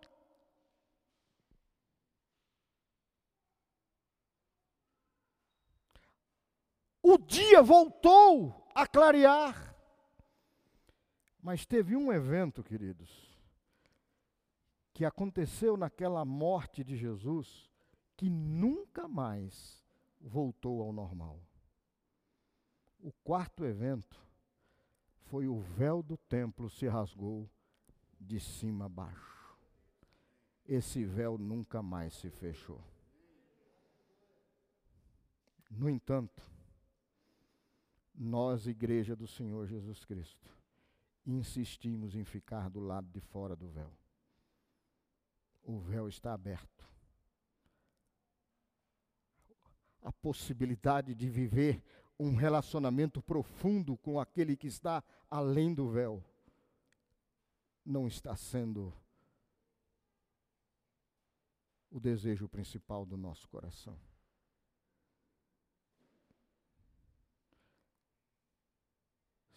O 7.02 7.18
dia 7.18 7.62
voltou 7.62 8.70
a 8.74 8.86
clarear. 8.86 9.74
Mas 11.42 11.66
teve 11.66 11.96
um 11.96 12.12
evento, 12.12 12.62
queridos, 12.62 13.10
que 14.94 15.04
aconteceu 15.04 15.76
naquela 15.76 16.24
morte 16.24 16.84
de 16.84 16.96
Jesus, 16.96 17.68
que 18.16 18.30
nunca 18.30 19.08
mais 19.08 19.84
voltou 20.20 20.80
ao 20.80 20.92
normal. 20.92 21.40
O 23.00 23.10
quarto 23.24 23.64
evento 23.64 24.24
foi 25.22 25.48
o 25.48 25.58
véu 25.58 26.02
do 26.02 26.16
templo 26.16 26.70
se 26.70 26.86
rasgou 26.86 27.50
de 28.20 28.38
cima 28.38 28.84
a 28.84 28.88
baixo. 28.88 29.58
Esse 30.64 31.04
véu 31.04 31.36
nunca 31.36 31.82
mais 31.82 32.14
se 32.14 32.30
fechou. 32.30 32.80
No 35.68 35.88
entanto, 35.88 36.51
nós, 38.22 38.66
igreja 38.66 39.16
do 39.16 39.26
Senhor 39.26 39.66
Jesus 39.66 40.04
Cristo, 40.04 40.48
insistimos 41.26 42.14
em 42.14 42.24
ficar 42.24 42.70
do 42.70 42.80
lado 42.80 43.08
de 43.08 43.20
fora 43.20 43.56
do 43.56 43.68
véu. 43.68 43.92
O 45.62 45.78
véu 45.78 46.08
está 46.08 46.32
aberto. 46.32 46.88
A 50.00 50.12
possibilidade 50.12 51.14
de 51.14 51.28
viver 51.28 51.82
um 52.18 52.34
relacionamento 52.34 53.20
profundo 53.20 53.96
com 53.96 54.20
aquele 54.20 54.56
que 54.56 54.66
está 54.66 55.02
além 55.28 55.74
do 55.74 55.88
véu 55.90 56.24
não 57.84 58.06
está 58.06 58.36
sendo 58.36 58.92
o 61.90 61.98
desejo 61.98 62.48
principal 62.48 63.04
do 63.04 63.16
nosso 63.16 63.48
coração. 63.48 63.98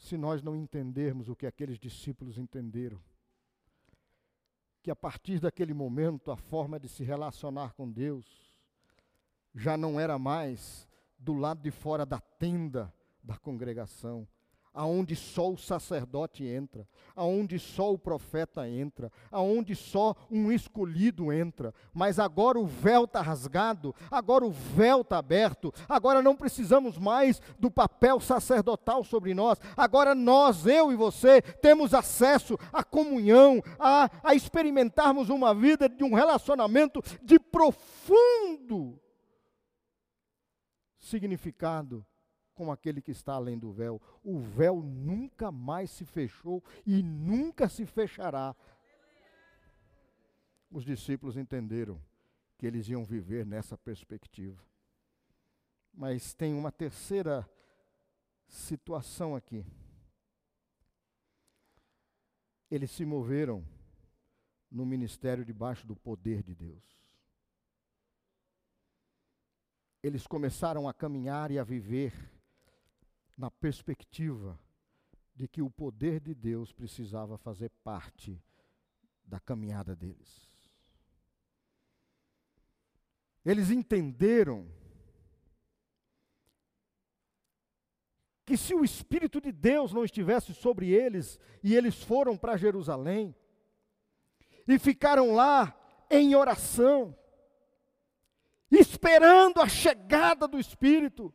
Se 0.05 0.17
nós 0.17 0.43
não 0.43 0.55
entendermos 0.55 1.29
o 1.29 1.35
que 1.35 1.47
aqueles 1.47 1.79
discípulos 1.79 2.37
entenderam, 2.37 3.01
que 4.83 4.91
a 4.91 4.95
partir 4.95 5.39
daquele 5.39 5.73
momento 5.73 6.29
a 6.29 6.37
forma 6.37 6.79
de 6.79 6.87
se 6.87 7.03
relacionar 7.03 7.73
com 7.73 7.91
Deus 7.91 8.23
já 9.55 9.75
não 9.75 9.99
era 9.99 10.19
mais 10.19 10.87
do 11.17 11.33
lado 11.33 11.63
de 11.63 11.71
fora 11.71 12.05
da 12.05 12.19
tenda 12.19 12.93
da 13.23 13.35
congregação, 13.35 14.27
aonde 14.75 15.15
só 15.15 15.49
o 15.49 15.57
sacerdote 15.57 16.45
entra, 16.45 16.85
aonde 17.15 17.57
só 17.57 17.93
o 17.93 17.97
profeta 17.97 18.67
entra, 18.67 19.09
aonde 19.31 19.73
só 19.73 20.13
um 20.29 20.51
escolhido 20.51 21.31
entra. 21.31 21.73
Mas 21.93 22.19
agora 22.19 22.59
o 22.59 22.65
véu 22.65 23.05
está 23.05 23.21
rasgado, 23.21 23.95
agora 24.11 24.45
o 24.45 24.51
véu 24.51 25.01
está 25.01 25.17
aberto, 25.17 25.73
agora 25.87 26.21
não 26.21 26.35
precisamos 26.35 26.97
mais 26.97 27.41
do 27.57 27.71
papel 27.71 28.19
sacerdotal 28.19 29.03
sobre 29.05 29.33
nós, 29.33 29.57
agora 29.77 30.13
nós, 30.13 30.67
eu 30.67 30.91
e 30.91 30.95
você, 30.95 31.41
temos 31.41 31.93
acesso 31.93 32.59
à 32.73 32.83
comunhão, 32.83 33.63
a, 33.79 34.09
a 34.21 34.35
experimentarmos 34.35 35.29
uma 35.29 35.55
vida 35.55 35.87
de 35.87 36.03
um 36.03 36.13
relacionamento 36.13 37.01
de 37.23 37.39
profundo 37.39 38.99
significado 40.99 42.05
com 42.55 42.71
aquele 42.71 43.01
que 43.01 43.11
está 43.11 43.33
além 43.33 43.59
do 43.59 43.71
véu. 43.71 44.01
O 44.23 44.39
véu 44.39 44.81
nunca 44.81 45.51
mais 45.51 45.91
se 45.91 46.05
fechou 46.05 46.63
e 46.85 47.03
nunca 47.03 47.69
se 47.69 47.85
fechará. 47.85 48.55
Os 50.71 50.83
discípulos 50.83 51.37
entenderam 51.37 52.01
que 52.57 52.65
eles 52.65 52.87
iam 52.87 53.03
viver 53.03 53.45
nessa 53.45 53.77
perspectiva. 53.77 54.63
Mas 55.93 56.33
tem 56.33 56.53
uma 56.53 56.71
terceira 56.71 57.47
situação 58.47 59.35
aqui. 59.35 59.65
Eles 62.71 62.89
se 62.89 63.05
moveram 63.05 63.63
no 64.71 64.85
ministério 64.85 65.45
debaixo 65.45 65.85
do 65.85 65.95
poder 65.95 66.41
de 66.41 66.55
Deus 66.55 66.95
eles 70.07 70.27
começaram 70.27 70.87
a 70.87 70.93
caminhar 70.93 71.49
e 71.49 71.57
a 71.57 71.63
viver 71.63 72.13
na 73.37 73.51
perspectiva 73.51 74.59
de 75.35 75.47
que 75.47 75.61
o 75.61 75.69
poder 75.69 76.19
de 76.21 76.33
Deus 76.33 76.71
precisava 76.71 77.37
fazer 77.37 77.69
parte 77.83 78.41
da 79.25 79.39
caminhada 79.39 79.95
deles. 79.95 80.49
Eles 83.43 83.69
entenderam 83.69 84.67
que 88.45 88.55
se 88.55 88.73
o 88.73 88.83
Espírito 88.83 89.41
de 89.41 89.51
Deus 89.51 89.91
não 89.91 90.05
estivesse 90.05 90.53
sobre 90.53 90.89
eles, 90.89 91.39
e 91.63 91.75
eles 91.75 92.01
foram 92.03 92.37
para 92.37 92.57
Jerusalém, 92.57 93.35
e 94.67 94.79
ficaram 94.79 95.33
lá 95.33 95.75
em 96.09 96.35
oração, 96.35 97.17
esperando 98.71 99.59
a 99.59 99.67
chegada 99.67 100.47
do 100.47 100.59
Espírito, 100.59 101.33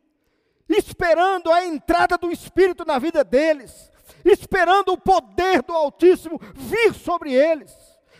esperando 0.71 1.51
a 1.51 1.65
entrada 1.65 2.17
do 2.17 2.31
Espírito 2.31 2.85
na 2.85 2.99
vida 2.99 3.23
deles, 3.23 3.91
esperando 4.23 4.93
o 4.93 4.97
poder 4.97 5.61
do 5.61 5.73
Altíssimo 5.73 6.39
vir 6.53 6.93
sobre 6.93 7.33
eles, 7.33 7.71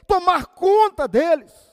tomar 0.08 0.48
conta 0.48 1.08
deles. 1.08 1.72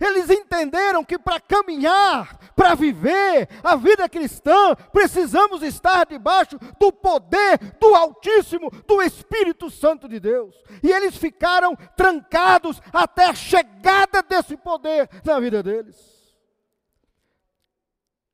Eles 0.00 0.28
entenderam 0.28 1.04
que 1.04 1.18
para 1.18 1.40
caminhar, 1.40 2.36
para 2.56 2.74
viver 2.74 3.48
a 3.62 3.76
vida 3.76 4.08
cristã, 4.08 4.74
precisamos 4.92 5.62
estar 5.62 6.04
debaixo 6.04 6.58
do 6.78 6.92
poder 6.92 7.58
do 7.80 7.94
Altíssimo, 7.94 8.70
do 8.86 9.00
Espírito 9.00 9.70
Santo 9.70 10.08
de 10.08 10.18
Deus. 10.18 10.54
E 10.82 10.90
eles 10.90 11.16
ficaram 11.16 11.76
trancados 11.96 12.82
até 12.92 13.26
a 13.26 13.34
chegada 13.34 14.20
desse 14.22 14.56
poder 14.56 15.08
na 15.24 15.38
vida 15.38 15.62
deles. 15.62 16.13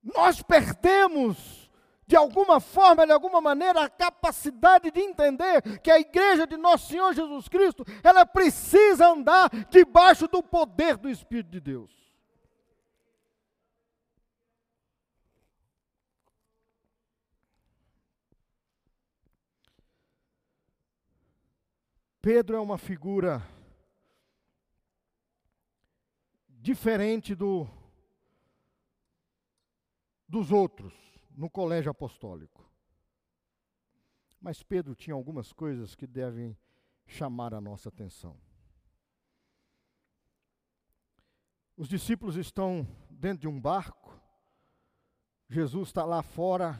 Nós 0.03 0.43
perdemos, 0.43 1.71
de 2.07 2.17
alguma 2.17 2.59
forma, 2.59 3.07
de 3.07 3.13
alguma 3.13 3.41
maneira, 3.41 3.83
a 3.83 3.89
capacidade 3.89 4.91
de 4.91 5.01
entender 5.01 5.81
que 5.81 5.91
a 5.91 5.99
igreja 5.99 6.47
de 6.47 6.57
nosso 6.57 6.89
Senhor 6.89 7.13
Jesus 7.15 7.49
Cristo, 7.49 7.85
ela 8.03 8.25
precisa 8.25 9.09
andar 9.09 9.51
debaixo 9.69 10.27
do 10.27 10.43
poder 10.43 10.97
do 10.97 11.09
Espírito 11.09 11.51
de 11.51 11.61
Deus. 11.61 12.01
Pedro 22.23 22.55
é 22.55 22.61
uma 22.61 22.77
figura 22.77 23.43
diferente 26.49 27.35
do 27.35 27.67
dos 30.31 30.53
outros 30.53 30.95
no 31.33 31.51
colégio 31.51 31.91
apostólico. 31.91 32.65
Mas 34.41 34.63
Pedro 34.63 34.95
tinha 34.95 35.13
algumas 35.13 35.53
coisas 35.53 35.97
que 35.97 36.07
devem 36.07 36.57
chamar 37.05 37.53
a 37.53 37.61
nossa 37.61 37.89
atenção. 37.89 38.41
Os 41.77 41.89
discípulos 41.89 42.37
estão 42.37 42.87
dentro 43.11 43.41
de 43.41 43.49
um 43.49 43.61
barco, 43.61 44.19
Jesus 45.49 45.89
está 45.89 46.05
lá 46.05 46.23
fora, 46.23 46.79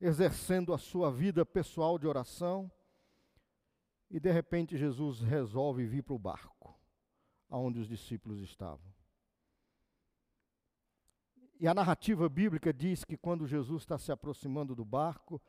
exercendo 0.00 0.72
a 0.72 0.78
sua 0.78 1.12
vida 1.12 1.44
pessoal 1.44 1.98
de 1.98 2.06
oração, 2.06 2.72
e 4.10 4.18
de 4.18 4.32
repente 4.32 4.78
Jesus 4.78 5.20
resolve 5.20 5.84
vir 5.86 6.02
para 6.02 6.14
o 6.14 6.18
barco, 6.18 6.74
aonde 7.50 7.80
os 7.80 7.88
discípulos 7.88 8.40
estavam. 8.40 8.92
E 11.62 11.68
a 11.68 11.72
narrativa 11.72 12.28
bíblica 12.28 12.72
diz 12.72 13.04
que 13.04 13.16
quando 13.16 13.46
Jesus 13.46 13.84
está 13.84 13.96
se 13.96 14.10
aproximando 14.10 14.74
do 14.74 14.84
barco, 14.84 15.40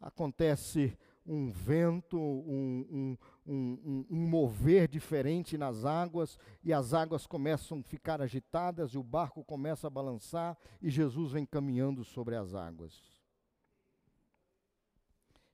acontece 0.00 0.96
um 1.26 1.50
vento, 1.50 2.16
um, 2.16 3.16
um, 3.44 3.52
um, 3.52 4.06
um, 4.08 4.28
mover 4.28 4.86
diferente 4.86 5.58
nas 5.58 5.84
águas, 5.84 6.38
e 6.62 6.72
as 6.72 6.94
águas 6.94 7.26
começam 7.26 7.80
a 7.80 7.82
ficar 7.82 8.22
agitadas, 8.22 8.92
e 8.92 8.98
o 8.98 9.02
barco 9.02 9.42
começa 9.42 9.88
a 9.88 9.90
balançar, 9.90 10.56
e 10.80 10.88
Jesus 10.88 11.32
vem 11.32 11.44
caminhando 11.44 12.04
sobre 12.04 12.36
as 12.36 12.54
águas. 12.54 13.02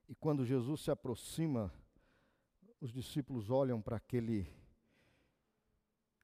E 0.07 0.15
quando 0.15 0.45
Jesus 0.45 0.83
se 0.83 0.91
aproxima, 0.91 1.73
os 2.83 2.93
discípulos 2.93 3.49
olham 3.49 3.81
para 3.81 3.97
aquele, 3.97 4.47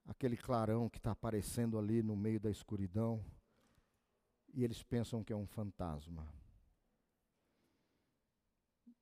aquele 0.07 0.37
clarão 0.37 0.91
que 0.91 0.99
está 0.99 1.13
aparecendo 1.13 1.79
ali 1.79 2.03
no 2.03 2.15
meio 2.15 2.39
da 2.39 2.51
escuridão, 2.51 3.25
e 4.59 4.65
eles 4.65 4.83
pensam 4.83 5.23
que 5.23 5.33
é 5.33 5.37
um 5.37 5.47
fantasma. 5.47 6.29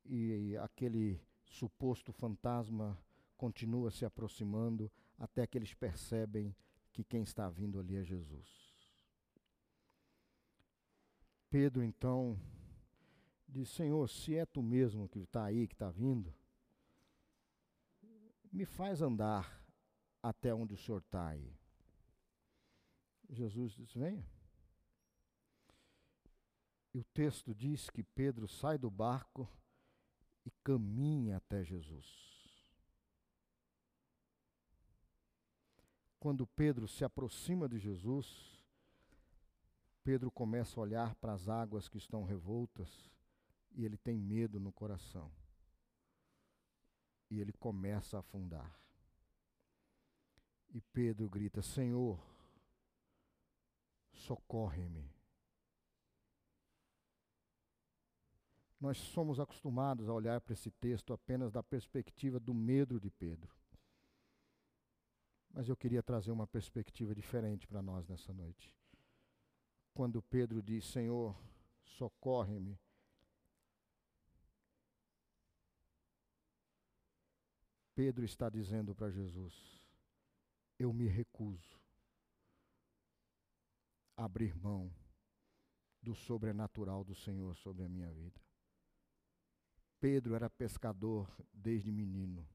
E 0.04 0.54
aquele 0.58 1.18
suposto 1.46 2.12
fantasma 2.12 3.02
continua 3.38 3.90
se 3.90 4.04
aproximando 4.04 4.92
até 5.18 5.46
que 5.46 5.56
eles 5.56 5.72
percebem 5.72 6.54
que 6.92 7.02
quem 7.02 7.22
está 7.22 7.48
vindo 7.48 7.80
ali 7.80 7.96
é 7.96 8.04
Jesus. 8.04 8.76
Pedro 11.48 11.82
então 11.82 12.38
diz: 13.48 13.70
Senhor, 13.70 14.06
se 14.10 14.34
é 14.34 14.44
tu 14.44 14.62
mesmo 14.62 15.08
que 15.08 15.20
está 15.20 15.44
aí, 15.44 15.66
que 15.66 15.74
está 15.74 15.88
vindo, 15.88 16.34
me 18.52 18.66
faz 18.66 19.00
andar 19.00 19.66
até 20.22 20.52
onde 20.52 20.74
o 20.74 20.76
Senhor 20.76 20.98
está 20.98 21.28
aí. 21.28 21.50
Jesus 23.30 23.72
diz: 23.72 23.94
Venha. 23.94 24.35
E 26.96 26.98
o 26.98 27.04
texto 27.04 27.54
diz 27.54 27.90
que 27.90 28.02
Pedro 28.02 28.48
sai 28.48 28.78
do 28.78 28.90
barco 28.90 29.46
e 30.46 30.50
caminha 30.64 31.36
até 31.36 31.62
Jesus. 31.62 32.06
Quando 36.18 36.46
Pedro 36.46 36.88
se 36.88 37.04
aproxima 37.04 37.68
de 37.68 37.78
Jesus, 37.78 38.64
Pedro 40.02 40.30
começa 40.30 40.80
a 40.80 40.82
olhar 40.82 41.14
para 41.16 41.34
as 41.34 41.50
águas 41.50 41.86
que 41.86 41.98
estão 41.98 42.24
revoltas 42.24 42.88
e 43.72 43.84
ele 43.84 43.98
tem 43.98 44.16
medo 44.16 44.58
no 44.58 44.72
coração. 44.72 45.30
E 47.28 47.38
ele 47.38 47.52
começa 47.52 48.16
a 48.16 48.20
afundar. 48.20 48.80
E 50.70 50.80
Pedro 50.80 51.28
grita: 51.28 51.60
Senhor, 51.60 52.18
socorre-me. 54.14 55.15
Nós 58.86 58.98
somos 58.98 59.40
acostumados 59.40 60.08
a 60.08 60.12
olhar 60.12 60.40
para 60.40 60.52
esse 60.52 60.70
texto 60.70 61.12
apenas 61.12 61.50
da 61.50 61.60
perspectiva 61.60 62.38
do 62.38 62.54
medo 62.54 63.00
de 63.00 63.10
Pedro. 63.10 63.52
Mas 65.52 65.68
eu 65.68 65.76
queria 65.76 66.04
trazer 66.04 66.30
uma 66.30 66.46
perspectiva 66.46 67.12
diferente 67.12 67.66
para 67.66 67.82
nós 67.82 68.06
nessa 68.06 68.32
noite. 68.32 68.72
Quando 69.92 70.22
Pedro 70.22 70.62
diz: 70.62 70.84
Senhor, 70.84 71.36
socorre-me. 71.82 72.78
Pedro 77.92 78.24
está 78.24 78.48
dizendo 78.48 78.94
para 78.94 79.10
Jesus: 79.10 79.82
Eu 80.78 80.92
me 80.92 81.08
recuso 81.08 81.82
a 84.16 84.26
abrir 84.26 84.54
mão 84.54 84.94
do 86.00 86.14
sobrenatural 86.14 87.02
do 87.02 87.16
Senhor 87.16 87.56
sobre 87.56 87.84
a 87.84 87.88
minha 87.88 88.12
vida. 88.12 88.45
Pedro 90.08 90.36
era 90.36 90.48
pescador 90.48 91.28
desde 91.52 91.90
menino. 91.90 92.46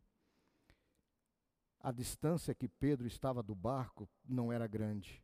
A 1.82 1.92
distância 1.92 2.56
que 2.56 2.70
Pedro 2.70 3.06
estava 3.06 3.44
do 3.44 3.54
barco 3.54 4.08
não 4.24 4.54
era 4.54 4.66
grande, 4.68 5.22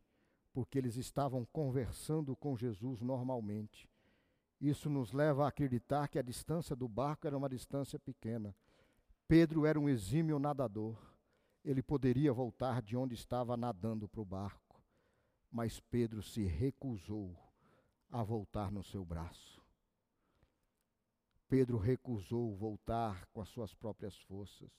porque 0.52 0.76
eles 0.76 0.96
estavam 0.96 1.46
conversando 1.46 2.36
com 2.36 2.54
Jesus 2.54 3.00
normalmente. 3.00 3.88
Isso 4.60 4.90
nos 4.90 5.10
leva 5.10 5.46
a 5.46 5.48
acreditar 5.48 6.06
que 6.08 6.18
a 6.18 6.22
distância 6.22 6.76
do 6.76 6.86
barco 6.86 7.26
era 7.26 7.34
uma 7.34 7.48
distância 7.48 7.98
pequena. 7.98 8.54
Pedro 9.26 9.64
era 9.64 9.80
um 9.80 9.88
exímio 9.88 10.38
nadador. 10.38 10.98
Ele 11.64 11.82
poderia 11.82 12.30
voltar 12.30 12.82
de 12.82 12.94
onde 12.94 13.14
estava 13.14 13.56
nadando 13.56 14.06
para 14.06 14.20
o 14.20 14.26
barco, 14.26 14.78
mas 15.50 15.80
Pedro 15.80 16.22
se 16.22 16.44
recusou 16.44 17.34
a 18.10 18.22
voltar 18.22 18.70
no 18.70 18.82
seu 18.84 19.02
braço. 19.02 19.57
Pedro 21.48 21.78
recusou 21.78 22.54
voltar 22.54 23.26
com 23.32 23.40
as 23.40 23.48
suas 23.48 23.74
próprias 23.74 24.16
forças. 24.20 24.70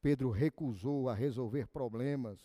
Pedro 0.00 0.30
recusou 0.30 1.08
a 1.08 1.14
resolver 1.14 1.66
problemas, 1.66 2.38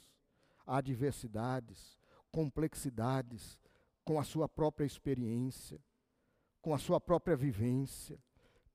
adversidades, 0.65 1.99
complexidades 2.31 3.59
com 4.03 4.19
a 4.19 4.23
sua 4.23 4.49
própria 4.49 4.85
experiência, 4.85 5.79
com 6.61 6.73
a 6.73 6.77
sua 6.77 6.99
própria 6.99 7.35
vivência. 7.35 8.19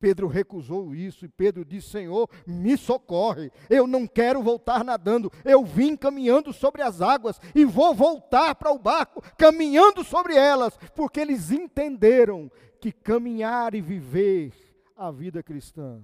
Pedro 0.00 0.26
recusou 0.26 0.94
isso 0.94 1.26
e 1.26 1.28
Pedro 1.28 1.64
disse: 1.64 1.90
Senhor, 1.90 2.28
me 2.46 2.76
socorre. 2.76 3.52
Eu 3.68 3.86
não 3.86 4.06
quero 4.06 4.42
voltar 4.42 4.82
nadando. 4.82 5.30
Eu 5.44 5.64
vim 5.64 5.94
caminhando 5.94 6.52
sobre 6.52 6.80
as 6.80 7.02
águas 7.02 7.38
e 7.54 7.64
vou 7.64 7.94
voltar 7.94 8.54
para 8.54 8.72
o 8.72 8.78
barco 8.78 9.22
caminhando 9.36 10.02
sobre 10.02 10.34
elas, 10.34 10.76
porque 10.94 11.20
eles 11.20 11.50
entenderam 11.50 12.50
que 12.80 12.90
caminhar 12.90 13.74
e 13.74 13.80
viver 13.80 14.54
a 14.96 15.10
vida 15.10 15.42
cristã 15.42 16.02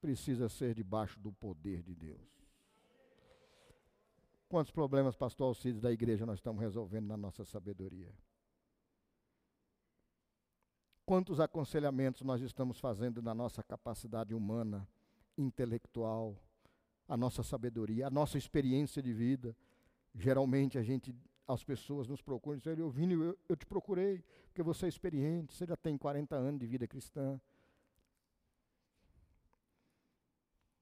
precisa 0.00 0.48
ser 0.48 0.74
debaixo 0.74 1.18
do 1.18 1.32
poder 1.32 1.82
de 1.82 1.94
Deus. 1.94 2.20
Quantos 4.48 4.70
problemas, 4.70 5.16
pastor 5.16 5.48
Alcides, 5.48 5.80
da 5.80 5.90
igreja 5.90 6.24
nós 6.24 6.38
estamos 6.38 6.60
resolvendo 6.60 7.08
na 7.08 7.16
nossa 7.16 7.44
sabedoria? 7.44 8.12
Quantos 11.06 11.38
aconselhamentos 11.38 12.22
nós 12.22 12.40
estamos 12.40 12.78
fazendo 12.78 13.20
na 13.20 13.34
nossa 13.34 13.62
capacidade 13.62 14.34
humana, 14.34 14.88
intelectual, 15.36 16.34
a 17.06 17.14
nossa 17.16 17.42
sabedoria, 17.42 18.06
a 18.06 18.10
nossa 18.10 18.38
experiência 18.38 19.02
de 19.02 19.12
vida? 19.12 19.54
Geralmente 20.14 20.78
a 20.78 20.82
gente, 20.82 21.14
as 21.46 21.62
pessoas 21.62 22.08
nos 22.08 22.22
procuram 22.22 22.56
e 22.56 22.60
dizem, 22.60 22.78
eu 22.78 22.88
vim, 22.88 23.12
eu, 23.12 23.38
eu 23.46 23.54
te 23.54 23.66
procurei, 23.66 24.24
porque 24.46 24.62
você 24.62 24.86
é 24.86 24.88
experiente, 24.88 25.52
você 25.52 25.66
já 25.66 25.76
tem 25.76 25.98
40 25.98 26.36
anos 26.36 26.58
de 26.58 26.66
vida 26.66 26.88
cristã. 26.88 27.38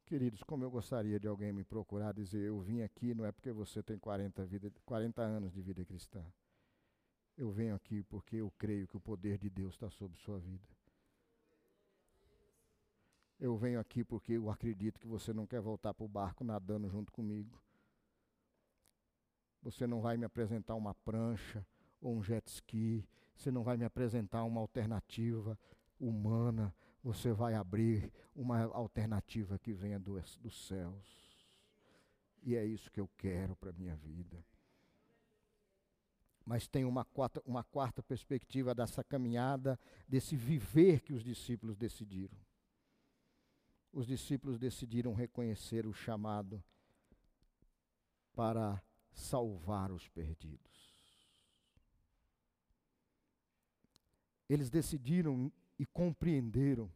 Queridos, 0.06 0.42
como 0.44 0.62
eu 0.62 0.70
gostaria 0.70 1.18
de 1.18 1.26
alguém 1.26 1.52
me 1.52 1.64
procurar 1.64 2.12
dizer, 2.12 2.42
eu 2.46 2.60
vim 2.60 2.82
aqui 2.82 3.12
não 3.12 3.24
é 3.24 3.32
porque 3.32 3.50
você 3.50 3.82
tem 3.82 3.98
40, 3.98 4.44
vida, 4.44 4.72
40 4.84 5.20
anos 5.20 5.52
de 5.52 5.60
vida 5.60 5.84
cristã. 5.84 6.24
Eu 7.36 7.50
venho 7.50 7.74
aqui 7.74 8.02
porque 8.02 8.36
eu 8.36 8.50
creio 8.58 8.86
que 8.86 8.96
o 8.96 9.00
poder 9.00 9.38
de 9.38 9.48
Deus 9.48 9.74
está 9.74 9.90
sobre 9.90 10.18
sua 10.18 10.38
vida. 10.38 10.68
Eu 13.40 13.56
venho 13.56 13.80
aqui 13.80 14.04
porque 14.04 14.34
eu 14.34 14.50
acredito 14.50 15.00
que 15.00 15.06
você 15.06 15.32
não 15.32 15.46
quer 15.46 15.60
voltar 15.60 15.92
para 15.92 16.04
o 16.04 16.08
barco 16.08 16.44
nadando 16.44 16.88
junto 16.88 17.10
comigo. 17.10 17.60
Você 19.62 19.86
não 19.86 20.00
vai 20.00 20.16
me 20.16 20.24
apresentar 20.24 20.74
uma 20.74 20.94
prancha 20.94 21.66
ou 22.00 22.16
um 22.16 22.22
jet 22.22 22.46
ski. 22.48 23.08
Você 23.34 23.50
não 23.50 23.62
vai 23.62 23.76
me 23.76 23.84
apresentar 23.84 24.44
uma 24.44 24.60
alternativa 24.60 25.58
humana. 25.98 26.74
Você 27.02 27.32
vai 27.32 27.54
abrir 27.54 28.12
uma 28.34 28.62
alternativa 28.64 29.58
que 29.58 29.72
venha 29.72 29.98
dos, 29.98 30.36
dos 30.36 30.66
céus. 30.66 31.22
E 32.42 32.54
é 32.54 32.64
isso 32.64 32.90
que 32.90 33.00
eu 33.00 33.08
quero 33.16 33.56
para 33.56 33.70
a 33.70 33.72
minha 33.72 33.96
vida. 33.96 34.44
Mas 36.44 36.66
tem 36.66 36.84
uma 36.84 37.04
quarta, 37.04 37.42
uma 37.46 37.62
quarta 37.62 38.02
perspectiva 38.02 38.74
dessa 38.74 39.04
caminhada, 39.04 39.78
desse 40.08 40.36
viver 40.36 41.00
que 41.00 41.12
os 41.12 41.22
discípulos 41.22 41.76
decidiram. 41.76 42.36
Os 43.92 44.06
discípulos 44.06 44.58
decidiram 44.58 45.14
reconhecer 45.14 45.86
o 45.86 45.92
chamado 45.92 46.62
para 48.34 48.82
salvar 49.12 49.92
os 49.92 50.08
perdidos. 50.08 50.72
Eles 54.48 54.70
decidiram 54.70 55.52
e 55.78 55.86
compreenderam 55.86 56.90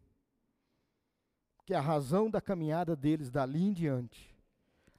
que 1.64 1.74
a 1.74 1.80
razão 1.80 2.30
da 2.30 2.40
caminhada 2.40 2.94
deles 2.94 3.30
dali 3.30 3.62
em 3.62 3.72
diante, 3.72 4.34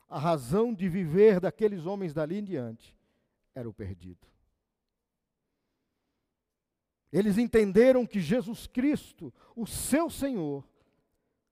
a 0.09 0.19
razão 0.19 0.73
de 0.73 0.89
viver 0.89 1.39
daqueles 1.39 1.85
homens 1.85 2.13
dali 2.13 2.37
em 2.37 2.43
diante, 2.43 2.95
era 3.55 3.67
o 3.67 3.73
perdido. 3.73 4.27
Eles 7.11 7.37
entenderam 7.37 8.05
que 8.05 8.19
Jesus 8.19 8.67
Cristo, 8.67 9.33
o 9.55 9.65
seu 9.65 10.09
Senhor, 10.09 10.67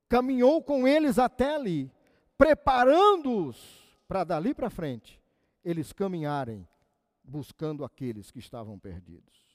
caminhou 0.10 0.62
com 0.62 0.88
eles 0.88 1.18
até 1.18 1.56
ali, 1.56 1.92
preparando-os 2.38 3.86
para 4.08 4.24
dali 4.24 4.54
para 4.54 4.70
frente, 4.70 5.22
eles 5.64 5.92
caminharem 5.92 6.68
buscando 7.24 7.84
aqueles 7.84 8.30
que 8.30 8.40
estavam 8.40 8.78
perdidos. 8.78 9.46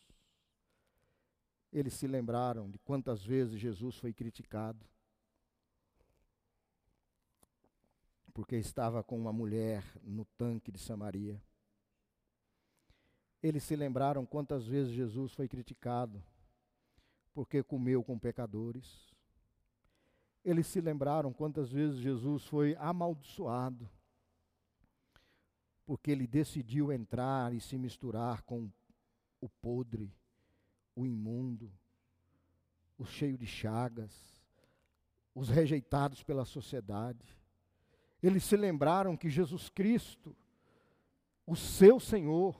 Eles 1.73 1.95
se 1.95 2.07
lembraram 2.07 2.69
de 2.69 2.79
quantas 2.79 3.25
vezes 3.25 3.61
Jesus 3.61 3.97
foi 3.97 4.13
criticado, 4.13 4.85
porque 8.35 8.57
estava 8.57 9.05
com 9.05 9.17
uma 9.17 9.33
mulher 9.33 9.85
no 10.03 10.25
tanque 10.25 10.73
de 10.73 10.79
Samaria. 10.79 11.41
Eles 13.43 13.63
se 13.63 13.75
lembraram 13.75 14.27
quantas 14.27 14.67
vezes 14.67 14.93
Jesus 14.93 15.33
foi 15.33 15.49
criticado 15.49 16.23
porque 17.33 17.63
comeu 17.63 18.03
com 18.03 18.19
pecadores. 18.19 19.09
Eles 20.45 20.67
se 20.67 20.81
lembraram 20.81 21.33
quantas 21.33 21.71
vezes 21.71 21.99
Jesus 21.99 22.45
foi 22.45 22.77
amaldiçoado 22.77 23.89
porque 25.91 26.13
ele 26.13 26.25
decidiu 26.25 26.93
entrar 26.93 27.53
e 27.53 27.61
se 27.61 27.77
misturar 27.77 28.43
com 28.43 28.71
o 29.41 29.49
podre, 29.49 30.15
o 30.95 31.05
imundo, 31.05 31.69
o 32.97 33.05
cheio 33.05 33.37
de 33.37 33.45
chagas, 33.45 34.13
os 35.35 35.49
rejeitados 35.49 36.23
pela 36.23 36.45
sociedade. 36.45 37.37
Eles 38.23 38.45
se 38.45 38.57
lembraram 38.57 39.17
que 39.17 39.29
Jesus 39.29 39.69
Cristo, 39.69 40.37
o 41.45 41.57
seu 41.57 41.99
Senhor, 41.99 42.55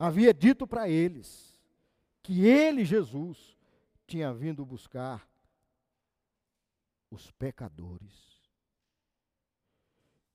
havia 0.00 0.32
dito 0.32 0.66
para 0.66 0.88
eles 0.88 1.54
que 2.22 2.46
ele, 2.46 2.84
Jesus, 2.84 3.56
tinha 4.06 4.32
vindo 4.32 4.64
buscar 4.64 5.28
os 7.10 7.30
pecadores. 7.32 8.40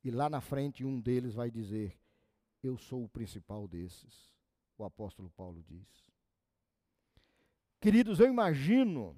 E 0.04 0.12
lá 0.12 0.30
na 0.30 0.40
frente 0.40 0.86
um 0.86 1.02
deles 1.02 1.34
vai 1.34 1.50
dizer: 1.50 2.00
Eu 2.62 2.78
sou 2.78 3.04
o 3.04 3.10
principal 3.10 3.68
desses. 3.68 4.32
O 4.78 4.84
apóstolo 4.84 5.30
Paulo 5.32 5.64
diz. 5.64 5.88
Queridos, 7.80 8.20
eu 8.20 8.28
imagino 8.28 9.18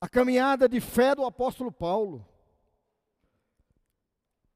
a 0.00 0.08
caminhada 0.08 0.68
de 0.68 0.80
fé 0.80 1.14
do 1.14 1.24
apóstolo 1.24 1.72
Paulo. 1.72 2.26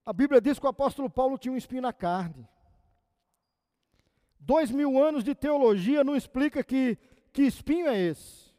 A 0.04 0.12
Bíblia 0.12 0.40
diz 0.40 0.58
que 0.58 0.66
o 0.66 0.68
apóstolo 0.68 1.10
Paulo 1.10 1.36
tinha 1.36 1.52
um 1.52 1.56
espinho 1.56 1.82
na 1.82 1.92
carne. 1.92 2.48
Dois 4.46 4.70
mil 4.70 5.02
anos 5.02 5.24
de 5.24 5.34
teologia 5.34 6.04
não 6.04 6.14
explica 6.14 6.62
que, 6.62 6.96
que 7.32 7.42
espinho 7.42 7.88
é 7.88 7.98
esse. 7.98 8.54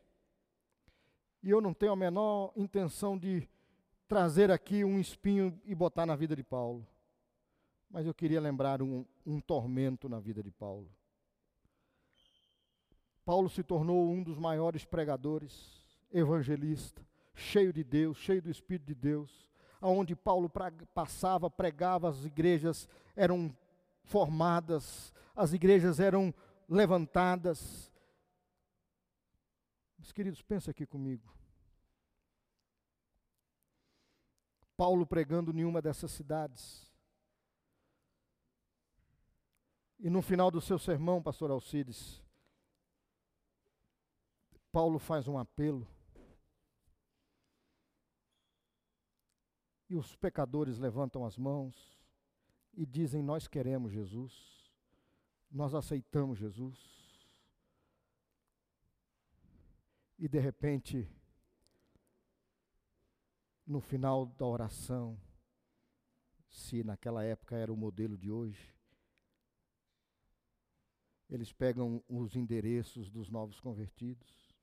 E 1.42 1.50
eu 1.50 1.62
não 1.62 1.74
tenho 1.74 1.94
a 1.94 1.96
menor 1.96 2.52
intenção 2.58 3.18
de 3.18 3.48
trazer 4.06 4.52
aqui 4.52 4.84
um 4.84 5.00
espinho 5.00 5.58
e 5.64 5.74
botar 5.74 6.06
na 6.06 6.14
vida 6.14 6.36
de 6.36 6.44
Paulo. 6.44 6.86
Mas 7.90 8.06
eu 8.06 8.14
queria 8.14 8.42
lembrar 8.42 8.82
um, 8.82 9.06
um 9.26 9.40
tormento 9.40 10.10
na 10.10 10.20
vida 10.20 10.44
de 10.44 10.52
Paulo. 10.52 10.92
Paulo 13.24 13.50
se 13.50 13.64
tornou 13.64 14.12
um 14.12 14.22
dos 14.22 14.38
maiores 14.38 14.84
pregadores, 14.84 15.86
evangelista, 16.12 17.02
cheio 17.34 17.72
de 17.72 17.86
Deus, 17.86 18.18
cheio 18.18 18.42
do 18.42 18.52
Espírito 18.52 18.88
de 18.88 18.96
Deus, 18.96 19.50
aonde 19.80 20.18
Paulo 20.18 20.52
passava, 20.94 21.50
pregava, 21.50 22.10
as 22.10 22.26
igrejas 22.26 22.90
eram 23.16 23.56
formadas, 24.08 25.14
as 25.36 25.53
igrejas 25.53 25.99
eram 25.99 26.34
levantadas. 26.68 27.91
Meus 29.97 30.12
queridos, 30.12 30.41
pensa 30.41 30.72
aqui 30.72 30.86
comigo. 30.86 31.36
Paulo 34.76 35.05
pregando 35.05 35.51
em 35.51 35.66
uma 35.66 35.82
dessas 35.82 36.12
cidades. 36.12 36.86
E 39.99 40.10
no 40.10 40.22
final 40.22 40.51
do 40.51 40.62
seu 40.62 40.78
sermão, 40.78 41.22
pastor 41.22 41.49
Alcides, 41.49 42.24
Paulo 44.72 44.99
faz 44.99 45.28
um 45.28 45.38
apelo. 45.38 45.88
E 49.89 49.95
os 49.95 50.16
pecadores 50.16 50.78
levantam 50.78 51.26
as 51.26 51.38
mãos 51.38 51.97
e 52.78 52.86
dizem: 52.86 53.23
Nós 53.23 53.47
queremos 53.47 53.91
Jesus, 53.91 54.71
nós 55.51 55.73
aceitamos 55.73 56.38
Jesus. 56.38 56.78
E 60.19 60.28
de 60.28 60.39
repente, 60.39 61.09
no 63.65 63.82
final 63.82 64.28
da 64.28 64.45
oração, 64.45 65.19
se 66.49 66.84
naquela 66.84 67.23
época 67.23 67.55
era 67.55 67.73
o 67.73 67.78
modelo 67.78 68.17
de 68.17 68.32
hoje, 68.32 68.75
eles 71.30 71.51
pegam 71.51 72.03
os 72.07 72.36
endereços 72.36 73.11
dos 73.11 73.30
novos 73.30 73.59
convertidos, 73.59 74.55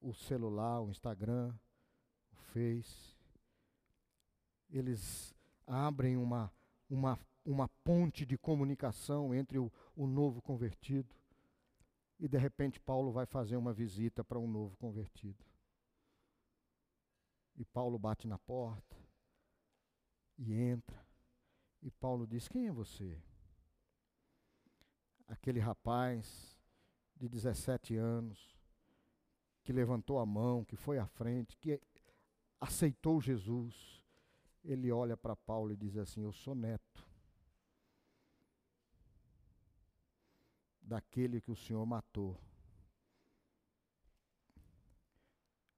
o 0.00 0.14
celular, 0.14 0.80
o 0.80 0.90
Instagram, 0.90 1.54
o 2.30 2.36
Face. 2.52 3.18
Eles 4.70 5.34
abrem 5.66 6.16
uma, 6.16 6.50
uma, 6.94 7.18
uma 7.44 7.68
ponte 7.84 8.24
de 8.26 8.36
comunicação 8.36 9.34
entre 9.34 9.58
o, 9.58 9.70
o 9.96 10.06
novo 10.06 10.40
convertido. 10.42 11.14
E 12.18 12.28
de 12.28 12.38
repente 12.38 12.78
Paulo 12.78 13.10
vai 13.10 13.26
fazer 13.26 13.56
uma 13.56 13.72
visita 13.72 14.22
para 14.22 14.38
um 14.38 14.46
novo 14.46 14.76
convertido. 14.76 15.44
E 17.56 17.64
Paulo 17.64 17.98
bate 17.98 18.26
na 18.26 18.38
porta 18.38 18.96
e 20.38 20.54
entra. 20.54 21.04
E 21.82 21.90
Paulo 21.90 22.26
diz: 22.26 22.48
Quem 22.48 22.68
é 22.68 22.72
você? 22.72 23.20
aquele 25.32 25.60
rapaz 25.60 26.56
de 27.16 27.28
17 27.28 27.96
anos, 27.96 28.54
que 29.64 29.72
levantou 29.72 30.18
a 30.18 30.26
mão, 30.26 30.64
que 30.64 30.76
foi 30.76 30.98
à 30.98 31.06
frente, 31.06 31.56
que 31.56 31.80
aceitou 32.60 33.20
Jesus, 33.20 34.01
ele 34.64 34.90
olha 34.92 35.16
para 35.16 35.34
Paulo 35.34 35.72
e 35.72 35.76
diz 35.76 35.96
assim: 35.96 36.22
Eu 36.22 36.32
sou 36.32 36.54
neto 36.54 37.04
daquele 40.80 41.40
que 41.40 41.50
o 41.50 41.56
Senhor 41.56 41.84
matou 41.86 42.38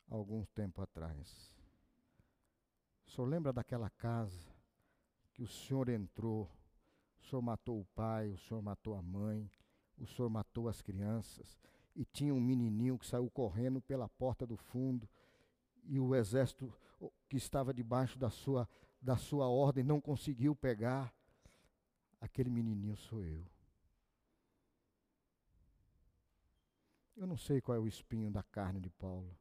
algum 0.08 0.44
tempo 0.46 0.80
atrás. 0.82 1.54
O 3.06 3.10
senhor 3.10 3.26
lembra 3.28 3.52
daquela 3.52 3.90
casa 3.90 4.52
que 5.32 5.42
o 5.42 5.48
Senhor 5.48 5.88
entrou? 5.88 6.50
O 7.20 7.26
senhor 7.26 7.42
matou 7.42 7.80
o 7.80 7.84
pai, 7.94 8.30
o 8.30 8.38
senhor 8.38 8.60
matou 8.60 8.94
a 8.94 9.02
mãe, 9.02 9.50
o 9.96 10.06
senhor 10.06 10.28
matou 10.28 10.68
as 10.68 10.82
crianças. 10.82 11.58
E 11.96 12.04
tinha 12.04 12.34
um 12.34 12.40
menininho 12.40 12.98
que 12.98 13.06
saiu 13.06 13.30
correndo 13.30 13.80
pela 13.80 14.08
porta 14.08 14.46
do 14.46 14.56
fundo. 14.56 15.08
E 15.84 15.98
o 15.98 16.14
exército 16.14 16.72
que 17.28 17.36
estava 17.36 17.74
debaixo 17.74 18.18
da 18.18 18.30
sua, 18.30 18.68
da 19.00 19.16
sua 19.16 19.48
ordem 19.48 19.82
não 19.84 20.00
conseguiu 20.00 20.54
pegar. 20.54 21.12
Aquele 22.20 22.50
menininho 22.50 22.96
sou 22.96 23.22
eu. 23.22 23.44
Eu 27.16 27.26
não 27.26 27.36
sei 27.36 27.60
qual 27.60 27.76
é 27.76 27.80
o 27.80 27.86
espinho 27.86 28.30
da 28.30 28.42
carne 28.42 28.80
de 28.80 28.90
Paulo, 28.90 29.38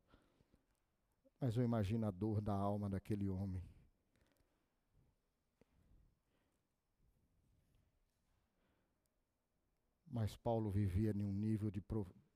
mas 1.39 1.57
eu 1.57 1.63
imagino 1.63 2.05
a 2.05 2.11
dor 2.11 2.39
da 2.39 2.53
alma 2.53 2.89
daquele 2.89 3.27
homem. 3.27 3.63
Mas 10.05 10.35
Paulo 10.35 10.69
vivia 10.69 11.11
em 11.11 11.23
um 11.23 11.31
nível 11.31 11.71
de 11.71 11.81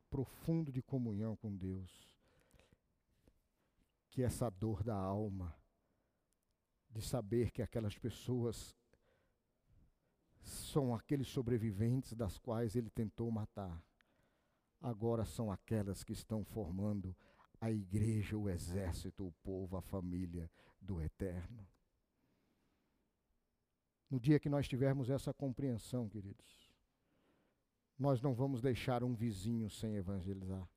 profundo 0.09 0.71
de 0.71 0.81
comunhão 0.81 1.35
com 1.35 1.55
Deus. 1.55 2.16
Que 4.17 4.23
essa 4.23 4.49
dor 4.49 4.81
da 4.81 4.95
alma, 4.95 5.55
de 6.89 7.03
saber 7.03 7.51
que 7.51 7.61
aquelas 7.61 7.95
pessoas 7.99 8.75
são 10.41 10.95
aqueles 10.95 11.27
sobreviventes 11.27 12.13
das 12.13 12.39
quais 12.39 12.75
ele 12.75 12.89
tentou 12.89 13.29
matar, 13.29 13.79
agora 14.81 15.23
são 15.23 15.51
aquelas 15.51 16.03
que 16.03 16.13
estão 16.13 16.43
formando 16.43 17.15
a 17.61 17.69
igreja, 17.69 18.35
o 18.35 18.49
exército, 18.49 19.23
o 19.23 19.31
povo, 19.43 19.77
a 19.77 19.83
família 19.83 20.49
do 20.81 20.99
eterno. 20.99 21.67
No 24.09 24.19
dia 24.19 24.39
que 24.39 24.49
nós 24.49 24.67
tivermos 24.67 25.11
essa 25.11 25.31
compreensão, 25.31 26.09
queridos, 26.09 26.73
nós 27.99 28.19
não 28.19 28.33
vamos 28.33 28.63
deixar 28.63 29.03
um 29.03 29.13
vizinho 29.13 29.69
sem 29.69 29.95
evangelizar. 29.95 30.67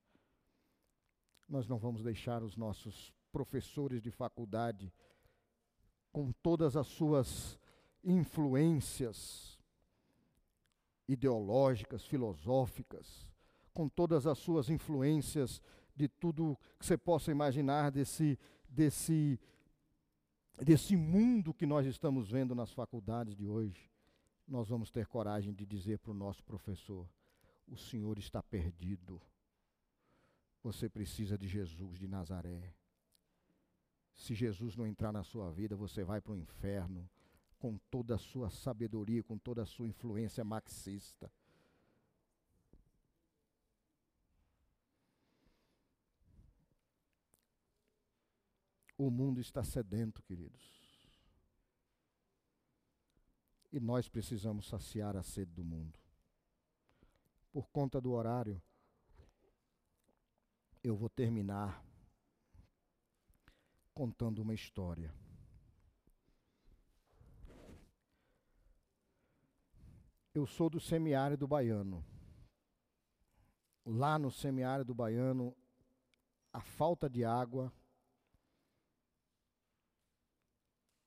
Nós 1.49 1.66
não 1.66 1.78
vamos 1.78 2.03
deixar 2.03 2.43
os 2.43 2.55
nossos 2.55 3.18
professores 3.31 4.03
de 4.03 4.11
faculdade, 4.11 4.93
com 6.12 6.33
todas 6.33 6.76
as 6.76 6.87
suas 6.87 7.59
influências 8.03 9.59
ideológicas, 11.09 12.05
filosóficas, 12.05 13.28
com 13.72 13.89
todas 13.89 14.26
as 14.26 14.39
suas 14.39 14.68
influências 14.68 15.61
de 15.95 16.09
tudo 16.09 16.59
que 16.78 16.87
você 16.87 16.97
possa 16.97 17.31
imaginar 17.31 17.91
desse, 17.91 18.39
desse, 18.68 19.39
desse 20.59 20.97
mundo 20.97 21.55
que 21.55 21.66
nós 21.66 21.87
estamos 21.87 22.31
vendo 22.31 22.55
nas 22.55 22.72
faculdades 22.72 23.37
de 23.37 23.47
hoje 23.47 23.91
nós 24.51 24.68
vamos 24.68 24.91
ter 24.91 25.07
coragem 25.07 25.55
de 25.55 25.64
dizer 25.64 26.01
para 26.01 26.11
o 26.11 26.14
nosso 26.14 26.43
professor: 26.43 27.09
o 27.68 27.76
senhor 27.76 28.18
está 28.18 28.43
perdido. 28.43 29.22
Você 30.62 30.89
precisa 30.91 31.39
de 31.39 31.47
Jesus 31.47 31.99
de 31.99 32.07
Nazaré. 32.07 32.74
Se 34.21 34.35
Jesus 34.35 34.77
não 34.77 34.87
entrar 34.87 35.11
na 35.11 35.25
sua 35.25 35.51
vida, 35.51 35.75
você 35.75 36.05
vai 36.05 36.21
para 36.21 36.33
o 36.33 36.37
inferno 36.37 37.09
com 37.59 37.79
toda 37.91 38.16
a 38.16 38.18
sua 38.18 38.51
sabedoria, 38.51 39.25
com 39.25 39.39
toda 39.39 39.62
a 39.62 39.66
sua 39.66 39.89
influência 39.89 40.45
marxista. 40.45 41.33
O 48.99 49.11
mundo 49.11 49.41
está 49.41 49.64
sedento, 49.64 50.23
queridos. 50.23 50.71
E 53.73 53.81
nós 53.81 54.07
precisamos 54.07 54.68
saciar 54.68 55.16
a 55.16 55.23
sede 55.23 55.53
do 55.53 55.64
mundo. 55.64 55.99
Por 57.51 57.71
conta 57.71 57.99
do 57.99 58.12
horário, 58.12 58.61
eu 60.85 60.95
vou 60.95 61.09
terminar 61.09 61.89
contando 64.01 64.38
uma 64.38 64.55
história. 64.55 65.14
Eu 70.32 70.46
sou 70.46 70.70
do 70.70 70.80
semiárido 70.80 71.46
baiano. 71.46 72.03
Lá 73.84 74.18
no 74.18 74.30
semiárido 74.30 74.94
baiano, 74.94 75.55
a 76.51 76.62
falta 76.62 77.11
de 77.11 77.26
água 77.26 77.70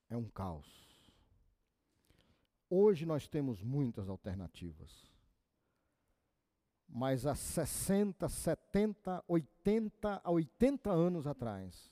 é 0.07 0.15
um 0.15 0.29
caos. 0.29 0.69
Hoje 2.69 3.07
nós 3.07 3.27
temos 3.27 3.63
muitas 3.63 4.07
alternativas. 4.07 5.11
Mas 6.87 7.25
há 7.25 7.33
60, 7.33 8.29
70, 8.29 9.23
80 9.27 10.21
a 10.23 10.29
80 10.29 10.91
anos 10.91 11.25
atrás, 11.25 11.91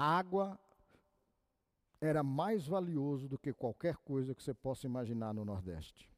água 0.00 0.58
era 2.00 2.22
mais 2.22 2.66
valioso 2.66 3.28
do 3.28 3.38
que 3.38 3.52
qualquer 3.52 3.96
coisa 3.98 4.34
que 4.34 4.42
você 4.42 4.54
possa 4.54 4.86
imaginar 4.86 5.34
no 5.34 5.44
Nordeste. 5.44 6.10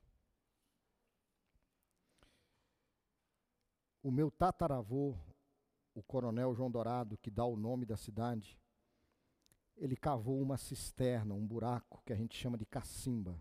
O 4.00 4.10
meu 4.10 4.30
tataravô, 4.30 5.16
o 5.94 6.02
coronel 6.02 6.54
João 6.54 6.70
Dourado, 6.70 7.18
que 7.18 7.30
dá 7.30 7.44
o 7.44 7.56
nome 7.56 7.84
da 7.84 7.96
cidade, 7.96 8.56
ele 9.76 9.96
cavou 9.96 10.40
uma 10.40 10.56
cisterna, 10.56 11.34
um 11.34 11.44
buraco 11.44 12.02
que 12.04 12.12
a 12.12 12.16
gente 12.16 12.36
chama 12.36 12.56
de 12.56 12.64
cacimba. 12.64 13.40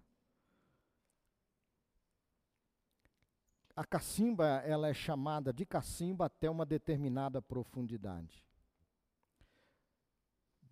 A 3.76 3.86
cacimba, 3.86 4.46
ela 4.66 4.88
é 4.88 4.94
chamada 4.94 5.54
de 5.54 5.66
cacimba 5.66 6.26
até 6.26 6.50
uma 6.50 6.66
determinada 6.66 7.42
profundidade. 7.42 8.44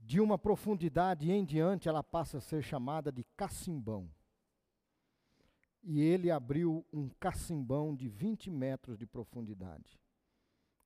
De 0.10 0.20
uma 0.20 0.40
profundidade 0.40 1.32
em 1.32 1.46
diante, 1.46 1.88
ela 1.88 2.02
passa 2.02 2.40
a 2.40 2.42
ser 2.42 2.64
chamada 2.64 3.12
de 3.12 3.24
cacimbão. 3.38 4.10
E 5.84 6.02
ele 6.02 6.32
abriu 6.32 6.84
um 6.92 7.10
cacimbão 7.10 7.96
de 7.96 8.10
20 8.10 8.50
metros 8.50 8.98
de 8.98 9.06
profundidade. 9.06 10.02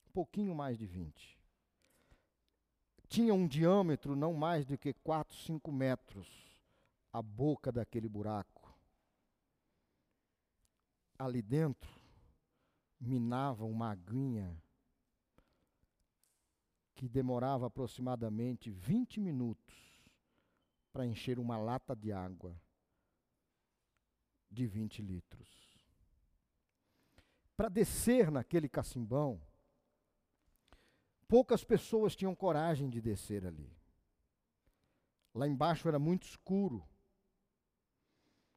Um 0.10 0.12
pouquinho 0.12 0.54
mais 0.54 0.78
de 0.78 0.86
20. 0.86 1.40
Tinha 3.08 3.34
um 3.34 3.48
diâmetro 3.48 4.14
não 4.14 4.34
mais 4.34 4.66
do 4.66 4.78
que 4.78 4.92
4, 4.94 5.34
5 5.38 5.72
metros 5.72 6.28
a 7.14 7.22
boca 7.22 7.72
daquele 7.72 8.10
buraco. 8.10 8.78
Ali 11.18 11.42
dentro 11.42 11.90
minava 13.00 13.64
uma 13.64 13.90
aguinha 13.90 14.62
que 16.96 17.08
demorava 17.08 17.68
aproximadamente 17.68 18.70
20 18.70 19.20
minutos 19.20 19.76
para 20.92 21.06
encher 21.06 21.40
uma 21.40 21.58
lata 21.58 21.96
de 21.96 22.12
água 22.12 22.56
de 24.50 24.68
20 24.68 25.02
litros. 25.02 25.50
Para 27.58 27.70
descer 27.70 28.30
naquele 28.30 28.70
cacimbão, 28.70 29.42
poucas 31.28 31.64
pessoas 31.64 32.16
tinham 32.16 32.36
coragem 32.36 32.90
de 32.90 33.02
descer 33.02 33.46
ali. 33.46 33.76
Lá 35.34 35.48
embaixo 35.48 35.88
era 35.88 35.98
muito 35.98 36.28
escuro, 36.28 36.88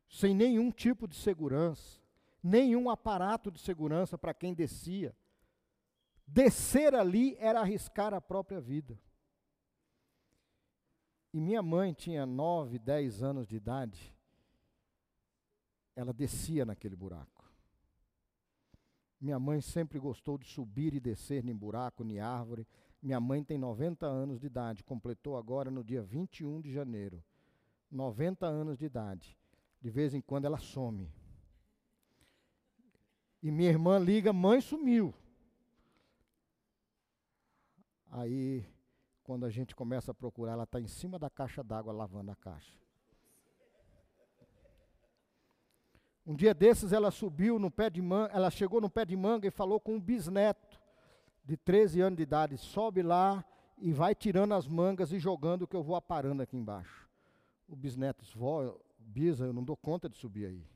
sem 0.09 0.35
nenhum 0.35 0.71
tipo 0.71 1.09
de 1.09 1.17
segurança, 1.17 2.01
nenhum 2.43 2.91
aparato 2.91 3.51
de 3.51 3.59
segurança 3.59 4.19
para 4.19 4.35
quem 4.35 4.53
descia. 4.53 5.17
Descer 6.27 6.95
ali 6.95 7.37
era 7.39 7.61
arriscar 7.61 8.13
a 8.13 8.21
própria 8.21 8.61
vida. 8.61 8.99
E 11.33 11.41
minha 11.41 11.63
mãe 11.63 11.93
tinha 11.93 12.27
nove, 12.27 12.79
dez 12.79 13.23
anos 13.23 13.47
de 13.47 13.57
idade. 13.57 14.15
Ela 15.95 16.13
descia 16.13 16.65
naquele 16.65 16.97
buraco. 16.97 17.45
Minha 19.21 19.39
mãe 19.39 19.61
sempre 19.61 19.99
gostou 19.99 20.37
de 20.37 20.47
subir 20.47 20.95
e 20.95 21.01
descer 21.01 21.45
em 21.47 21.55
buraco, 21.55 22.03
em 22.05 22.19
árvore. 22.21 22.67
Minha 23.03 23.21
mãe 23.21 23.43
tem 23.43 23.57
90 23.57 24.07
anos 24.07 24.41
de 24.41 24.47
idade, 24.47 24.83
completou 24.83 25.37
agora 25.37 25.71
no 25.71 25.85
dia 25.85 26.03
21 26.03 26.61
de 26.61 26.73
janeiro. 26.73 27.23
90 27.91 28.47
anos 28.47 28.79
de 28.79 28.85
idade. 28.85 29.37
De 29.81 29.91
vez 29.91 30.13
em 30.15 30.21
quando 30.21 30.45
ela 30.45 30.59
some. 30.59 31.11
E 33.43 33.51
minha 33.51 33.71
irmã 33.71 33.99
liga, 33.99 34.33
mãe 34.33 34.61
sumiu. 34.61 35.15
Aí, 38.17 38.65
quando 39.25 39.45
a 39.45 39.51
gente 39.51 39.77
começa 39.77 40.11
a 40.11 40.15
procurar, 40.15 40.53
ela 40.53 40.63
está 40.63 40.81
em 40.81 40.87
cima 40.87 41.19
da 41.19 41.29
caixa 41.29 41.63
d'água 41.63 41.93
lavando 41.93 42.31
a 42.31 42.35
caixa. 42.35 42.75
Um 46.25 46.35
dia 46.35 46.55
desses 46.55 46.95
ela 46.95 47.11
subiu 47.11 47.59
no 47.59 47.71
pé 47.71 47.91
de 47.91 48.01
manga, 48.01 48.33
ela 48.33 48.51
chegou 48.51 48.81
no 48.81 48.89
pé 48.89 49.05
de 49.05 49.15
manga 49.15 49.47
e 49.47 49.51
falou 49.51 49.79
com 49.79 49.97
um 49.97 50.01
bisneto 50.01 50.81
de 51.45 51.59
13 51.59 52.01
anos 52.01 52.17
de 52.17 52.23
idade, 52.23 52.57
sobe 52.57 53.03
lá 53.03 53.45
e 53.77 53.93
vai 53.93 54.15
tirando 54.15 54.55
as 54.55 54.67
mangas 54.67 55.13
e 55.13 55.19
jogando 55.19 55.67
que 55.67 55.77
eu 55.77 55.83
vou 55.83 55.95
aparando 55.95 56.43
aqui 56.43 56.57
embaixo. 56.57 57.07
O 57.69 57.77
bisneto 57.77 58.25
disse, 58.25 58.37
vó, 58.37 58.79
bisa, 58.99 59.45
eu 59.45 59.53
não 59.53 59.63
dou 59.63 59.77
conta 59.77 60.09
de 60.09 60.17
subir 60.17 60.47
aí. 60.47 60.67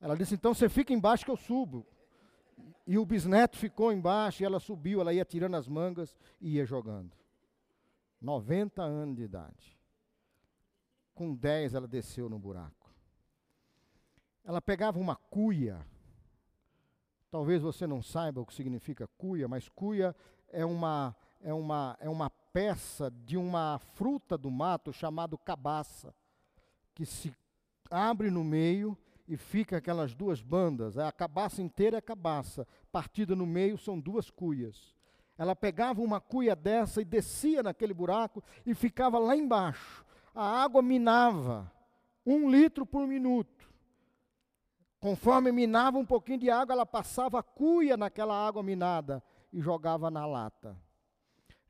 Ela 0.00 0.16
disse, 0.16 0.36
então 0.36 0.54
você 0.54 0.68
fica 0.68 0.92
embaixo 0.92 1.24
que 1.24 1.30
eu 1.32 1.36
subo. 1.36 1.84
E 2.86 2.96
o 2.96 3.04
bisneto 3.04 3.56
ficou 3.56 3.92
embaixo 3.92 4.42
e 4.42 4.46
ela 4.46 4.58
subiu, 4.58 5.00
ela 5.00 5.12
ia 5.12 5.24
tirando 5.24 5.56
as 5.56 5.68
mangas 5.68 6.16
e 6.40 6.56
ia 6.56 6.64
jogando. 6.64 7.16
90 8.20 8.82
anos 8.82 9.16
de 9.16 9.22
idade. 9.22 9.78
Com 11.14 11.34
10 11.34 11.74
ela 11.74 11.86
desceu 11.86 12.28
no 12.28 12.38
buraco. 12.38 12.90
Ela 14.44 14.62
pegava 14.62 14.98
uma 14.98 15.16
cuia. 15.16 15.84
Talvez 17.30 17.60
você 17.60 17.86
não 17.86 18.02
saiba 18.02 18.40
o 18.40 18.46
que 18.46 18.54
significa 18.54 19.06
cuia, 19.18 19.46
mas 19.46 19.68
cuia 19.68 20.16
é 20.48 20.64
uma, 20.64 21.14
é 21.42 21.52
uma, 21.52 21.96
é 22.00 22.08
uma 22.08 22.30
peça 22.30 23.10
de 23.10 23.36
uma 23.36 23.78
fruta 23.78 24.38
do 24.38 24.50
mato 24.50 24.92
chamado 24.92 25.36
cabaça, 25.36 26.14
que 26.94 27.04
se 27.04 27.34
abre 27.90 28.30
no 28.30 28.42
meio 28.42 28.96
e 29.28 29.36
fica 29.36 29.76
aquelas 29.76 30.14
duas 30.14 30.40
bandas. 30.40 30.96
A 30.96 31.12
cabaça 31.12 31.60
inteira 31.60 31.98
é 31.98 32.00
cabaça, 32.00 32.66
partida 32.90 33.36
no 33.36 33.46
meio 33.46 33.76
são 33.76 34.00
duas 34.00 34.30
cuias. 34.30 34.94
Ela 35.36 35.54
pegava 35.54 36.00
uma 36.00 36.20
cuia 36.20 36.56
dessa 36.56 37.00
e 37.02 37.04
descia 37.04 37.62
naquele 37.62 37.94
buraco 37.94 38.42
e 38.66 38.74
ficava 38.74 39.18
lá 39.18 39.36
embaixo. 39.36 40.04
A 40.34 40.62
água 40.62 40.82
minava 40.82 41.70
um 42.26 42.50
litro 42.50 42.84
por 42.84 43.06
minuto. 43.06 43.68
Conforme 44.98 45.52
minava 45.52 45.96
um 45.98 46.04
pouquinho 46.04 46.38
de 46.38 46.50
água, 46.50 46.72
ela 46.72 46.86
passava 46.86 47.38
a 47.38 47.42
cuia 47.42 47.96
naquela 47.96 48.34
água 48.34 48.62
minada 48.62 49.22
e 49.52 49.60
jogava 49.60 50.10
na 50.10 50.26
lata. 50.26 50.76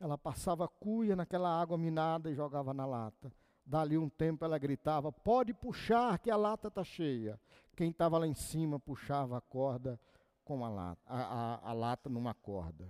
Ela 0.01 0.17
passava 0.17 0.65
a 0.65 0.69
cuia 0.69 1.15
naquela 1.15 1.51
água 1.61 1.77
minada 1.77 2.31
e 2.31 2.35
jogava 2.35 2.73
na 2.73 2.87
lata. 2.87 3.31
Dali 3.69 3.99
um 3.99 4.09
tempo 4.09 4.47
ela 4.47 4.57
gritava: 4.57 5.13
Pode 5.13 5.53
puxar, 5.53 6.19
que 6.19 6.31
a 6.31 6.37
lata 6.37 6.69
está 6.69 6.83
cheia. 6.83 7.39
Quem 7.77 7.91
estava 7.91 8.17
lá 8.17 8.27
em 8.27 8.33
cima 8.33 8.81
puxava 8.81 9.37
a 9.37 9.43
corda 9.43 10.01
com 10.43 10.65
a 10.65 10.71
lata, 10.71 11.03
a, 11.05 11.21
a, 11.21 11.71
a 11.71 11.73
lata 11.75 12.09
numa 12.09 12.33
corda 12.33 12.89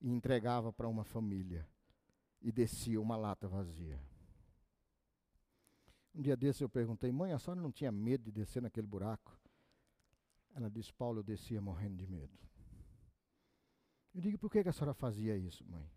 e 0.00 0.10
entregava 0.10 0.72
para 0.72 0.88
uma 0.88 1.04
família 1.04 1.64
e 2.42 2.50
descia 2.50 3.00
uma 3.00 3.16
lata 3.16 3.46
vazia. 3.46 4.02
Um 6.12 6.20
dia 6.20 6.36
desse 6.36 6.64
eu 6.64 6.68
perguntei: 6.68 7.12
Mãe, 7.12 7.32
a 7.32 7.38
senhora 7.38 7.60
não 7.60 7.70
tinha 7.70 7.92
medo 7.92 8.24
de 8.24 8.32
descer 8.32 8.60
naquele 8.60 8.88
buraco? 8.88 9.38
Ela 10.56 10.68
disse: 10.68 10.92
Paulo, 10.92 11.20
eu 11.20 11.22
descia 11.22 11.62
morrendo 11.62 11.96
de 11.96 12.06
medo. 12.08 12.36
Eu 14.12 14.20
digo: 14.20 14.36
Por 14.38 14.50
que, 14.50 14.58
a 14.58 14.72
senhora 14.72 14.92
fazia 14.92 15.36
isso, 15.36 15.64
mãe? 15.70 15.88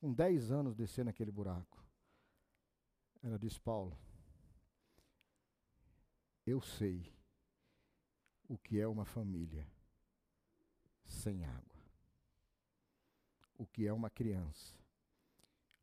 Com 0.00 0.12
10 0.12 0.50
anos 0.50 0.74
descer 0.74 1.04
naquele 1.04 1.30
buraco. 1.30 1.89
Ela 3.22 3.38
diz: 3.38 3.58
Paulo, 3.58 3.96
eu 6.46 6.60
sei 6.60 7.12
o 8.48 8.56
que 8.58 8.80
é 8.80 8.88
uma 8.88 9.04
família 9.04 9.66
sem 11.04 11.44
água. 11.44 11.80
O 13.58 13.66
que 13.66 13.86
é 13.86 13.92
uma 13.92 14.08
criança 14.08 14.74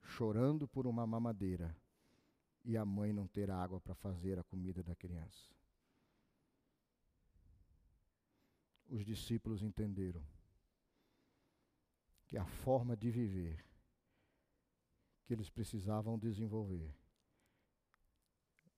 chorando 0.01 0.67
por 0.67 0.87
uma 0.87 1.05
mamadeira 1.05 1.75
e 2.63 2.75
a 2.75 2.83
mãe 2.83 3.13
não 3.13 3.27
ter 3.27 3.51
água 3.51 3.79
para 3.79 3.93
fazer 3.93 4.39
a 4.39 4.43
comida 4.43 4.81
da 4.81 4.95
criança. 4.95 5.53
Os 8.89 9.05
discípulos 9.05 9.61
entenderam 9.61 10.25
que 12.25 12.37
a 12.37 12.45
forma 12.45 12.95
de 12.95 13.11
viver 13.11 13.63
que 15.25 15.33
eles 15.33 15.49
precisavam 15.49 16.17
desenvolver 16.17 16.93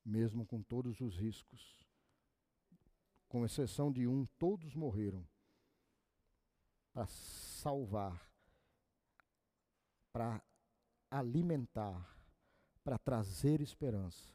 mesmo 0.10 0.46
com 0.46 0.62
todos 0.62 1.00
os 1.00 1.16
riscos. 1.16 1.88
Com 3.28 3.46
exceção 3.46 3.92
de 3.92 4.08
um, 4.08 4.26
todos 4.38 4.76
morreram 4.76 5.26
para 6.92 7.06
salvar, 7.06 8.30
para 10.12 10.42
alimentar, 11.12 12.18
para 12.84 12.98
trazer 12.98 13.62
esperança 13.62 14.34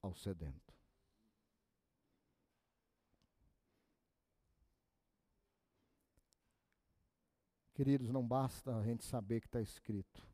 ao 0.00 0.14
sedento. 0.14 0.72
Queridos, 7.74 8.10
não 8.10 8.24
basta 8.24 8.76
a 8.76 8.82
gente 8.84 9.04
saber 9.04 9.40
que 9.40 9.48
está 9.48 9.60
escrito. 9.60 10.24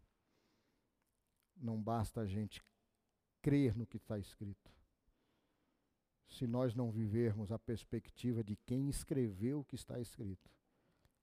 Não 1.57 1.81
basta 1.81 2.21
a 2.21 2.27
gente 2.27 2.62
crer 3.49 3.75
no 3.75 3.87
que 3.87 3.97
está 3.97 4.19
escrito. 4.19 4.71
Se 6.29 6.47
nós 6.47 6.75
não 6.75 6.91
vivermos 6.91 7.51
a 7.51 7.59
perspectiva 7.59 8.45
de 8.45 8.55
quem 8.55 8.91
escreveu 8.91 9.61
o 9.61 9.65
que 9.65 9.75
está 9.75 9.99
escrito, 9.99 10.51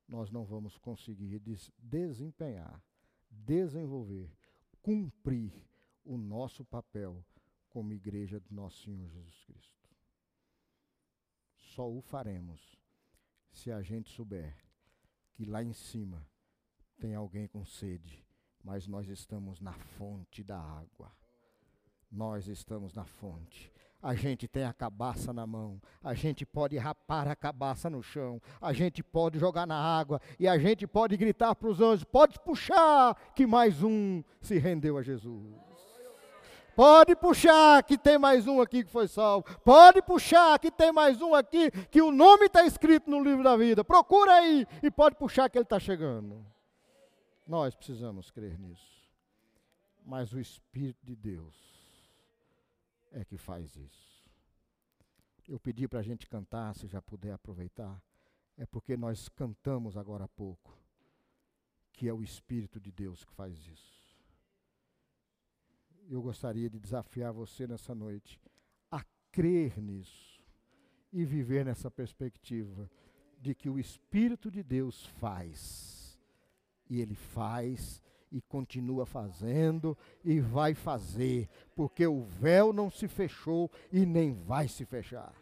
nós 0.08 0.32
não 0.32 0.44
vamos 0.44 0.76
conseguir 0.76 1.38
des 1.38 1.72
desempenhar, 1.78 2.84
desenvolver, 3.30 4.36
cumprir 4.82 5.54
o 6.04 6.18
nosso 6.18 6.66
papel 6.66 7.24
como 7.70 7.94
igreja 7.94 8.40
do 8.40 8.56
nosso 8.56 8.82
Senhor 8.82 9.08
Jesus 9.08 9.40
Cristo. 9.44 9.88
Só 11.76 11.88
o 11.88 12.02
faremos 12.02 12.76
se 13.52 13.72
a 13.72 13.84
gente 13.84 14.10
souber 14.10 14.58
que 15.32 15.46
lá 15.46 15.62
em 15.62 15.74
cima 15.74 16.28
tem 16.98 17.14
alguém 17.14 17.48
com 17.48 17.64
sede, 17.64 18.26
mas 18.64 18.88
nós 18.88 19.08
estamos 19.10 19.62
na 19.62 19.74
fonte 19.74 20.44
da 20.44 20.60
água 20.60 21.16
nós 22.12 22.48
estamos 22.48 22.94
na 22.94 23.06
fonte. 23.06 23.72
a 24.02 24.14
gente 24.14 24.48
tem 24.48 24.64
a 24.64 24.72
cabaça 24.72 25.34
na 25.34 25.48
mão, 25.48 25.82
a 26.04 26.14
gente 26.14 26.46
pode 26.46 26.78
rapar 26.78 27.28
a 27.28 27.36
cabaça 27.36 27.90
no 27.90 28.04
chão, 28.04 28.40
a 28.62 28.72
gente 28.72 29.02
pode 29.02 29.40
jogar 29.40 29.66
na 29.66 29.76
água 29.76 30.22
e 30.40 30.48
a 30.48 30.60
gente 30.60 30.86
pode 30.86 31.18
gritar 31.18 31.56
para 31.56 31.68
os 31.68 31.82
anjos: 31.82 32.04
pode 32.04 32.40
puxar, 32.40 33.16
que 33.34 33.48
mais 33.48 33.82
um 33.82 34.24
se 34.42 34.60
rendeu 34.60 34.98
a 34.98 35.02
Jesus. 35.02 35.56
Pode 36.76 37.16
puxar, 37.16 37.82
que 37.84 37.98
tem 37.98 38.18
mais 38.18 38.46
um 38.48 38.62
aqui 38.62 38.84
que 38.84 38.92
foi 38.92 39.08
salvo. 39.08 39.46
Pode 39.62 40.02
puxar, 40.02 40.60
que 40.60 40.70
tem 40.70 40.92
mais 40.92 41.22
um 41.22 41.34
aqui 41.34 41.72
que 41.90 42.02
o 42.02 42.12
nome 42.12 42.48
está 42.48 42.66
escrito 42.66 43.10
no 43.10 43.24
livro 43.24 43.44
da 43.44 43.56
vida. 43.56 43.84
Procura 43.84 44.34
aí 44.34 44.68
e 44.84 44.92
pode 44.92 45.16
puxar 45.16 45.50
que 45.50 45.58
ele 45.58 45.64
está 45.64 45.80
chegando. 45.80 46.46
Nós 47.48 47.74
precisamos 47.74 48.30
crer 48.30 48.60
nisso. 48.60 48.94
Mas 50.06 50.34
o 50.34 50.40
Espírito 50.40 51.00
de 51.04 51.16
Deus 51.16 51.75
é 53.16 53.26
que 53.26 53.38
faz 53.38 53.76
isso. 53.76 54.30
Eu 55.48 55.60
pedi 55.60 55.88
para 55.88 56.00
a 56.00 56.04
gente 56.04 56.28
cantar, 56.28 56.76
se 56.76 56.88
já 56.88 57.02
puder 57.02 57.32
aproveitar, 57.32 58.02
é 58.58 58.66
porque 58.66 58.96
nós 58.96 59.30
cantamos 59.30 59.98
agora 59.98 60.26
há 60.26 60.28
pouco, 60.28 60.78
que 61.92 62.08
é 62.08 62.14
o 62.14 62.24
Espírito 62.24 62.80
de 62.80 62.92
Deus 62.92 63.24
que 63.24 63.34
faz 63.34 63.68
isso 63.68 63.96
eu 66.10 66.22
gostaria 66.22 66.70
de 66.70 66.80
desafiar 66.80 67.32
você 67.32 67.68
nessa 67.68 67.96
noite 67.96 68.40
a 68.92 69.04
crer 69.32 69.82
nisso 69.82 70.44
e 71.12 71.26
viver 71.26 71.66
nessa 71.66 71.90
perspectiva 71.90 72.90
de 73.40 73.56
que 73.56 73.70
o 73.70 73.80
Espírito 73.80 74.52
de 74.52 74.64
Deus 74.64 75.06
faz. 75.06 76.20
E 76.90 77.02
Ele 77.02 77.16
faz 77.16 78.02
e 78.36 78.42
continua 78.42 79.06
fazendo 79.06 79.98
e 80.22 80.42
vai 80.42 80.74
fazer, 80.74 81.48
porque 81.74 82.06
o 82.06 82.22
véu 82.22 82.74
não 82.74 82.90
se 82.92 83.08
fechou 83.08 83.72
e 83.94 84.06
nem 84.06 84.34
vai 84.34 84.68
se 84.68 84.84
fechar. 84.84 85.34